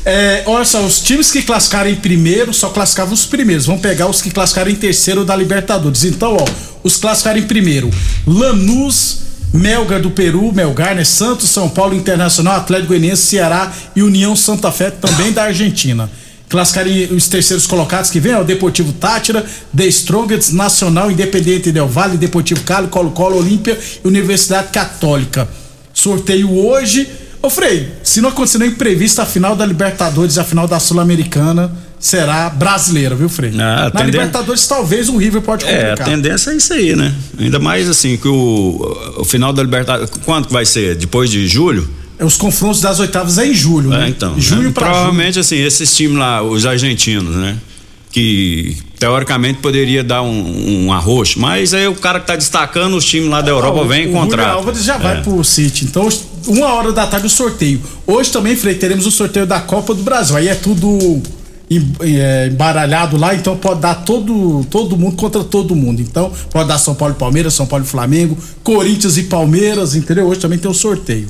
É, 0.04 0.42
olha 0.46 0.64
só, 0.64 0.84
os 0.84 1.00
times 1.00 1.30
que 1.30 1.42
classificaram 1.42 1.88
em 1.88 1.94
primeiro 1.94 2.52
só 2.52 2.68
classificavam 2.68 3.14
os 3.14 3.24
primeiros. 3.24 3.66
Vamos 3.66 3.80
pegar 3.80 4.08
os 4.08 4.20
que 4.20 4.30
classificaram 4.30 4.70
em 4.70 4.74
terceiro 4.74 5.24
da 5.24 5.34
Libertadores. 5.36 6.04
Então, 6.04 6.36
ó, 6.38 6.44
os 6.82 6.96
classificaram 6.96 7.38
em 7.38 7.44
primeiro: 7.46 7.88
Lanús, 8.26 9.20
Melgar 9.52 10.00
do 10.00 10.10
Peru, 10.10 10.52
Melgar, 10.52 10.96
né? 10.96 11.04
Santos, 11.04 11.48
São 11.48 11.68
Paulo, 11.68 11.94
Internacional, 11.94 12.56
Atlético 12.56 12.88
Goianiense, 12.88 13.22
Ceará 13.22 13.72
e 13.94 14.02
União 14.02 14.34
Santa 14.34 14.72
Fé, 14.72 14.90
também 14.90 15.32
da 15.32 15.44
Argentina. 15.44 16.10
Classificaram 16.54 16.88
em- 16.88 17.12
os 17.16 17.26
terceiros 17.26 17.66
colocados 17.66 18.10
que 18.10 18.20
vem, 18.20 18.30
é 18.30 18.38
o 18.38 18.44
Deportivo 18.44 18.92
Tátira, 18.92 19.44
The 19.76 19.86
Strongest, 19.88 20.52
Nacional, 20.52 21.10
Independente 21.10 21.72
Del 21.72 21.88
Vale, 21.88 22.16
Deportivo 22.16 22.60
Cali, 22.60 22.86
Colo-Colo, 22.86 23.38
Olímpia 23.38 23.76
e 24.04 24.06
Universidade 24.06 24.68
Católica. 24.70 25.48
Sorteio 25.92 26.52
hoje. 26.56 27.08
Ô 27.42 27.50
Frei, 27.50 27.88
se 28.04 28.20
não 28.20 28.28
acontecer 28.28 28.58
nenhum 28.58 28.70
imprevisto, 28.70 29.20
a 29.20 29.26
final 29.26 29.56
da 29.56 29.66
Libertadores 29.66 30.36
e 30.36 30.40
a 30.40 30.44
final 30.44 30.68
da 30.68 30.78
Sul-Americana 30.78 31.72
será 31.98 32.48
brasileira, 32.50 33.16
viu, 33.16 33.28
Frei? 33.28 33.50
Ah, 33.58 33.90
Na 33.92 34.02
Libertadores 34.04 34.64
talvez 34.68 35.08
o 35.08 35.16
River 35.16 35.42
pode 35.42 35.64
É, 35.64 35.68
a 35.68 35.80
complicar. 35.88 36.06
tendência 36.06 36.50
é 36.52 36.54
isso 36.56 36.72
aí, 36.72 36.94
né? 36.94 37.12
Ainda 37.36 37.58
mais 37.58 37.88
assim, 37.88 38.16
que 38.16 38.28
o, 38.28 38.96
o 39.18 39.24
final 39.24 39.52
da 39.52 39.60
Libertadores. 39.60 40.08
Quando 40.24 40.46
que 40.46 40.52
vai 40.52 40.64
ser? 40.64 40.94
Depois 40.94 41.28
de 41.28 41.48
julho? 41.48 41.88
Os 42.20 42.36
confrontos 42.36 42.80
das 42.80 43.00
oitavas 43.00 43.38
é 43.38 43.46
em 43.46 43.54
julho, 43.54 43.90
né? 43.90 44.06
É, 44.06 44.08
então. 44.08 44.38
Junho 44.40 44.64
né? 44.68 44.72
Provavelmente, 44.72 45.38
assim, 45.38 45.56
esses 45.56 45.94
times 45.96 46.16
lá, 46.18 46.42
os 46.42 46.64
argentinos, 46.64 47.34
né? 47.34 47.56
Que 48.12 48.76
teoricamente 48.98 49.58
poderia 49.58 50.04
dar 50.04 50.22
um, 50.22 50.84
um 50.86 50.92
arroxo, 50.92 51.40
mas 51.40 51.74
aí 51.74 51.88
o 51.88 51.94
cara 51.96 52.20
que 52.20 52.26
tá 52.28 52.36
destacando 52.36 52.96
os 52.96 53.04
times 53.04 53.28
lá 53.28 53.40
da 53.40 53.50
Europa 53.50 53.80
Ah, 53.80 53.82
o- 53.82 53.88
vem 53.88 54.06
o 54.06 54.10
encontrar. 54.10 54.42
Julio 54.44 54.58
Álvares 54.58 54.84
já 54.84 54.96
vai 54.96 55.18
É. 55.18 55.20
pro 55.20 55.42
City. 55.42 55.84
Então, 55.86 56.08
uma 56.46 56.72
hora 56.74 56.92
da 56.92 57.04
tarde 57.06 57.26
o 57.26 57.30
sorteio. 57.30 57.80
Hoje 58.06 58.30
também, 58.30 58.54
Frei, 58.54 58.74
teremos 58.76 59.04
o 59.06 59.10
sorteio 59.10 59.46
da 59.46 59.58
Copa 59.60 59.92
do 59.94 60.02
Brasil. 60.04 60.36
Aí 60.36 60.46
é 60.46 60.54
tudo 60.54 61.20
é, 62.00 62.48
embaralhado 62.52 63.16
lá, 63.16 63.34
então 63.34 63.56
pode 63.56 63.80
dar 63.80 63.94
todo, 64.04 64.64
todo 64.70 64.96
mundo 64.96 65.16
contra 65.16 65.42
todo 65.42 65.74
mundo. 65.74 66.00
Então, 66.00 66.30
pode 66.52 66.68
dar 66.68 66.78
São 66.78 66.94
Paulo 66.94 67.14
e 67.16 67.18
Palmeiras, 67.18 67.54
São 67.54 67.66
Paulo 67.66 67.84
e 67.84 67.88
Flamengo, 67.88 68.38
Corinthians 68.62 69.16
e 69.18 69.24
Palmeiras, 69.24 69.96
entendeu? 69.96 70.26
Hoje 70.26 70.38
também 70.40 70.58
tem 70.58 70.70
o 70.70 70.74
sorteio. 70.74 71.26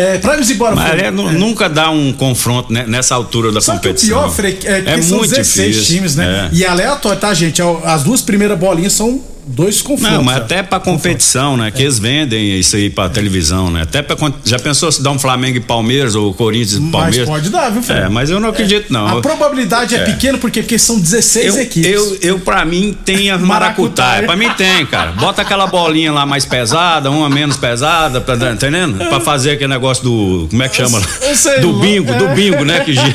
É, 0.00 0.18
pra 0.18 0.32
irmos 0.32 0.50
embora, 0.50 0.74
Mas 0.74 0.98
é, 1.02 1.10
nu- 1.10 1.30
nunca 1.32 1.68
dá 1.68 1.90
um 1.90 2.12
confronto 2.12 2.72
né, 2.72 2.84
nessa 2.86 3.14
altura 3.14 3.52
da 3.52 3.60
Só 3.60 3.72
que 3.72 3.78
o 3.78 3.80
competição. 3.82 4.18
pior, 4.20 4.30
Frei, 4.30 4.58
é 4.64 4.80
que 4.82 4.88
é 4.88 5.02
são 5.02 5.18
muito 5.18 5.30
16 5.30 5.74
difícil. 5.74 5.94
times, 5.96 6.16
né? 6.16 6.48
é. 6.50 6.54
E 6.56 6.64
é 6.64 6.68
aleatório, 6.68 7.20
tá, 7.20 7.34
gente? 7.34 7.60
As 7.84 8.02
duas 8.02 8.22
primeiras 8.22 8.58
bolinhas 8.58 8.92
são 8.94 9.20
dois 9.50 9.82
confrontos. 9.82 10.16
Não, 10.16 10.22
mas 10.24 10.36
já. 10.36 10.42
até 10.42 10.62
pra 10.62 10.80
competição, 10.80 11.56
né? 11.56 11.70
Que 11.70 11.82
eles 11.82 11.98
vendem 11.98 12.58
isso 12.58 12.76
aí 12.76 12.88
pra 12.90 13.08
televisão, 13.08 13.70
né? 13.70 13.82
Até 13.82 14.02
pra. 14.02 14.16
con- 14.16 14.32
Já 14.44 14.58
pensou 14.58 14.90
se 14.90 15.02
dá 15.02 15.10
um 15.10 15.18
Flamengo 15.18 15.56
e 15.58 15.60
Palmeiras 15.60 16.14
ou 16.14 16.32
Corinthians 16.32 16.74
e 16.74 16.80
Mas 16.80 16.90
Palmeiras? 16.92 17.28
pode 17.28 17.48
dar, 17.50 17.70
viu, 17.70 17.82
Frei? 17.82 17.98
É, 18.02 18.08
mas 18.08 18.30
eu 18.30 18.38
não 18.40 18.48
acredito, 18.48 18.92
não. 18.92 19.18
A 19.18 19.20
probabilidade 19.20 19.94
é, 19.94 19.98
É. 19.98 20.04
pequena 20.04 20.38
porque, 20.38 20.62
porque 20.62 20.78
são 20.78 20.98
16 20.98 21.54
Eu, 21.56 21.62
equipes. 21.62 21.90
eu, 21.90 22.18
eu, 22.22 22.38
pra 22.40 22.64
mim, 22.64 22.96
tem 23.04 23.30
a 23.30 23.38
maracutaia. 23.38 24.24
Pra 24.24 24.36
mim 24.36 24.48
tem, 24.56 24.86
cara. 24.86 25.12
Bota 25.12 25.42
aquela 25.42 25.66
bolinha 25.66 26.12
lá 26.12 26.24
mais 26.24 26.44
pesada, 26.44 27.10
uma 27.10 27.28
menos 27.28 27.56
pesada, 27.56 28.20
tá 28.20 28.34
entendendo? 28.52 28.96
Pra 29.08 29.20
fazer 29.20 29.52
aquele 29.52 29.68
negócio 29.72 30.02
do. 30.04 30.46
Como 30.50 30.62
é 30.62 30.68
que 30.68 30.76
chama? 30.76 31.00
eu 31.22 31.34
sei, 31.36 31.60
do 31.60 31.72
bingo, 31.74 32.12
do 32.14 32.26
é. 32.26 32.34
bingo, 32.34 32.64
né? 32.64 32.80
Que 32.80 32.92
gira. 32.94 33.14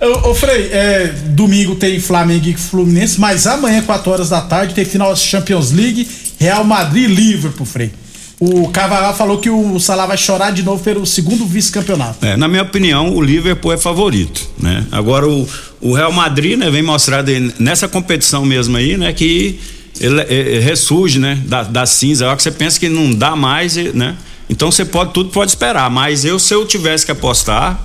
Ô, 0.00 0.30
ô 0.30 0.34
Frei, 0.34 0.70
é, 0.72 1.14
domingo 1.28 1.76
tem 1.76 2.00
Flamengo 2.00 2.48
e 2.48 2.54
Fluminense, 2.54 3.20
mas 3.20 3.46
amanhã, 3.46 3.82
4 3.82 4.10
horas 4.10 4.28
da 4.28 4.40
tarde, 4.40 4.74
tem 4.74 4.84
final 4.84 5.10
da 5.10 5.16
Champions 5.16 5.70
League, 5.70 6.08
Real 6.38 6.64
Madrid 6.64 7.08
e 7.10 7.14
Liverpool, 7.14 7.66
Frei. 7.66 7.92
O 8.40 8.68
Carvalhal 8.68 9.16
falou 9.16 9.38
que 9.38 9.48
o 9.48 9.78
Salah 9.78 10.06
vai 10.06 10.16
chorar 10.16 10.50
de 10.50 10.62
novo 10.62 10.82
pelo 10.82 11.06
segundo 11.06 11.46
vice-campeonato. 11.46 12.26
É, 12.26 12.36
na 12.36 12.48
minha 12.48 12.62
opinião, 12.62 13.14
o 13.14 13.22
Liverpool 13.22 13.72
é 13.72 13.78
favorito, 13.78 14.50
né? 14.58 14.84
Agora 14.90 15.26
o, 15.28 15.48
o 15.80 15.94
Real 15.94 16.12
Madrid, 16.12 16.58
né, 16.58 16.68
vem 16.68 16.82
mostrado 16.82 17.30
nessa 17.58 17.86
competição 17.86 18.44
mesmo 18.44 18.76
aí, 18.76 18.96
né, 18.96 19.12
que 19.12 19.60
ele, 20.00 20.20
ele 20.22 20.60
ressurge, 20.60 21.18
né, 21.18 21.40
da, 21.46 21.62
da 21.62 21.86
cinza. 21.86 22.26
Hora 22.26 22.36
que 22.36 22.42
você 22.42 22.50
pensa 22.50 22.78
que 22.78 22.88
não 22.88 23.14
dá 23.14 23.36
mais, 23.36 23.76
né? 23.76 24.16
Então 24.50 24.70
você 24.70 24.84
pode 24.84 25.12
tudo 25.12 25.30
pode 25.30 25.52
esperar, 25.52 25.88
mas 25.88 26.24
eu 26.24 26.38
se 26.38 26.52
eu 26.52 26.66
tivesse 26.66 27.06
que 27.06 27.12
apostar, 27.12 27.80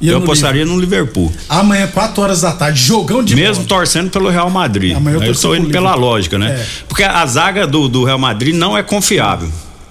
Ia 0.00 0.12
eu 0.12 0.18
apostaria 0.18 0.64
no 0.64 0.78
Liverpool. 0.78 1.32
Amanhã, 1.48 1.86
4 1.86 2.22
horas 2.22 2.40
da 2.40 2.52
tarde, 2.52 2.82
jogão 2.82 3.22
de 3.22 3.36
Mesmo 3.36 3.64
torcendo 3.64 4.10
pelo 4.10 4.28
Real 4.28 4.50
Madrid. 4.50 4.96
Amanhã 4.96 5.16
eu 5.16 5.22
eu 5.22 5.32
estou 5.32 5.56
indo 5.56 5.70
pela 5.70 5.94
lógica, 5.94 6.38
né? 6.38 6.50
É. 6.60 6.66
Porque 6.88 7.02
a 7.04 7.24
zaga 7.26 7.66
do, 7.66 7.88
do 7.88 8.04
Real 8.04 8.18
Madrid 8.18 8.54
não 8.54 8.76
é 8.76 8.82
confiável. 8.82 9.48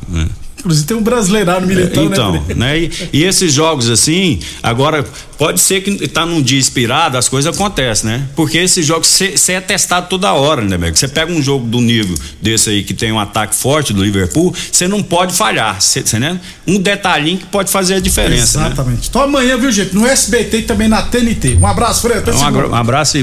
Né? 0.08 0.28
Inclusive 0.64 0.88
tem 0.88 0.96
um 0.96 1.04
brasileirão 1.04 1.60
no 1.60 1.68
Militão, 1.68 2.06
então, 2.06 2.32
né? 2.32 2.42
Né? 2.56 2.80
E, 2.80 2.92
e 3.12 3.24
esses 3.26 3.52
jogos 3.52 3.90
assim, 3.90 4.40
agora 4.62 5.04
pode 5.38 5.60
ser 5.60 5.82
que 5.82 6.08
tá 6.08 6.26
num 6.26 6.42
dia 6.42 6.58
inspirado, 6.58 7.18
as 7.18 7.28
coisas 7.28 7.54
acontecem, 7.54 8.10
né? 8.10 8.28
Porque 8.34 8.58
esses 8.58 8.86
jogos 8.86 9.08
você 9.08 9.52
é 9.54 9.60
testado 9.60 10.08
toda 10.08 10.32
hora, 10.32 10.62
né, 10.62 10.78
Beck? 10.78 10.98
Você 10.98 11.08
pega 11.08 11.30
um 11.34 11.42
jogo 11.42 11.68
do 11.68 11.82
nível 11.82 12.16
desse 12.42 12.70
aí 12.70 12.82
que 12.82 12.94
tem 12.94 13.12
um 13.12 13.20
ataque 13.20 13.54
forte 13.54 13.92
do 13.92 14.02
Liverpool, 14.02 14.56
você 14.72 14.88
não 14.88 15.04
pode 15.04 15.34
falhar, 15.36 15.82
você 15.82 16.02
né? 16.18 16.40
Um 16.66 16.80
detalhinho 16.80 17.40
que 17.40 17.46
pode 17.48 17.70
fazer 17.70 17.96
a 17.96 18.00
diferença, 18.00 18.60
né? 18.62 18.68
Exatamente. 18.68 19.10
Então 19.10 19.22
amanhã, 19.22 19.58
viu, 19.58 19.70
gente? 19.72 19.94
No 19.94 20.08
SBT 20.08 20.60
e 20.60 20.62
também 20.64 20.88
na 20.88 21.02
TNT. 21.02 21.58
Um 21.60 21.68
abraço, 21.68 22.08
Um 22.08 22.44
abra- 22.46 22.70
um 22.70 22.76
abraço 22.76 23.10
e 23.10 23.12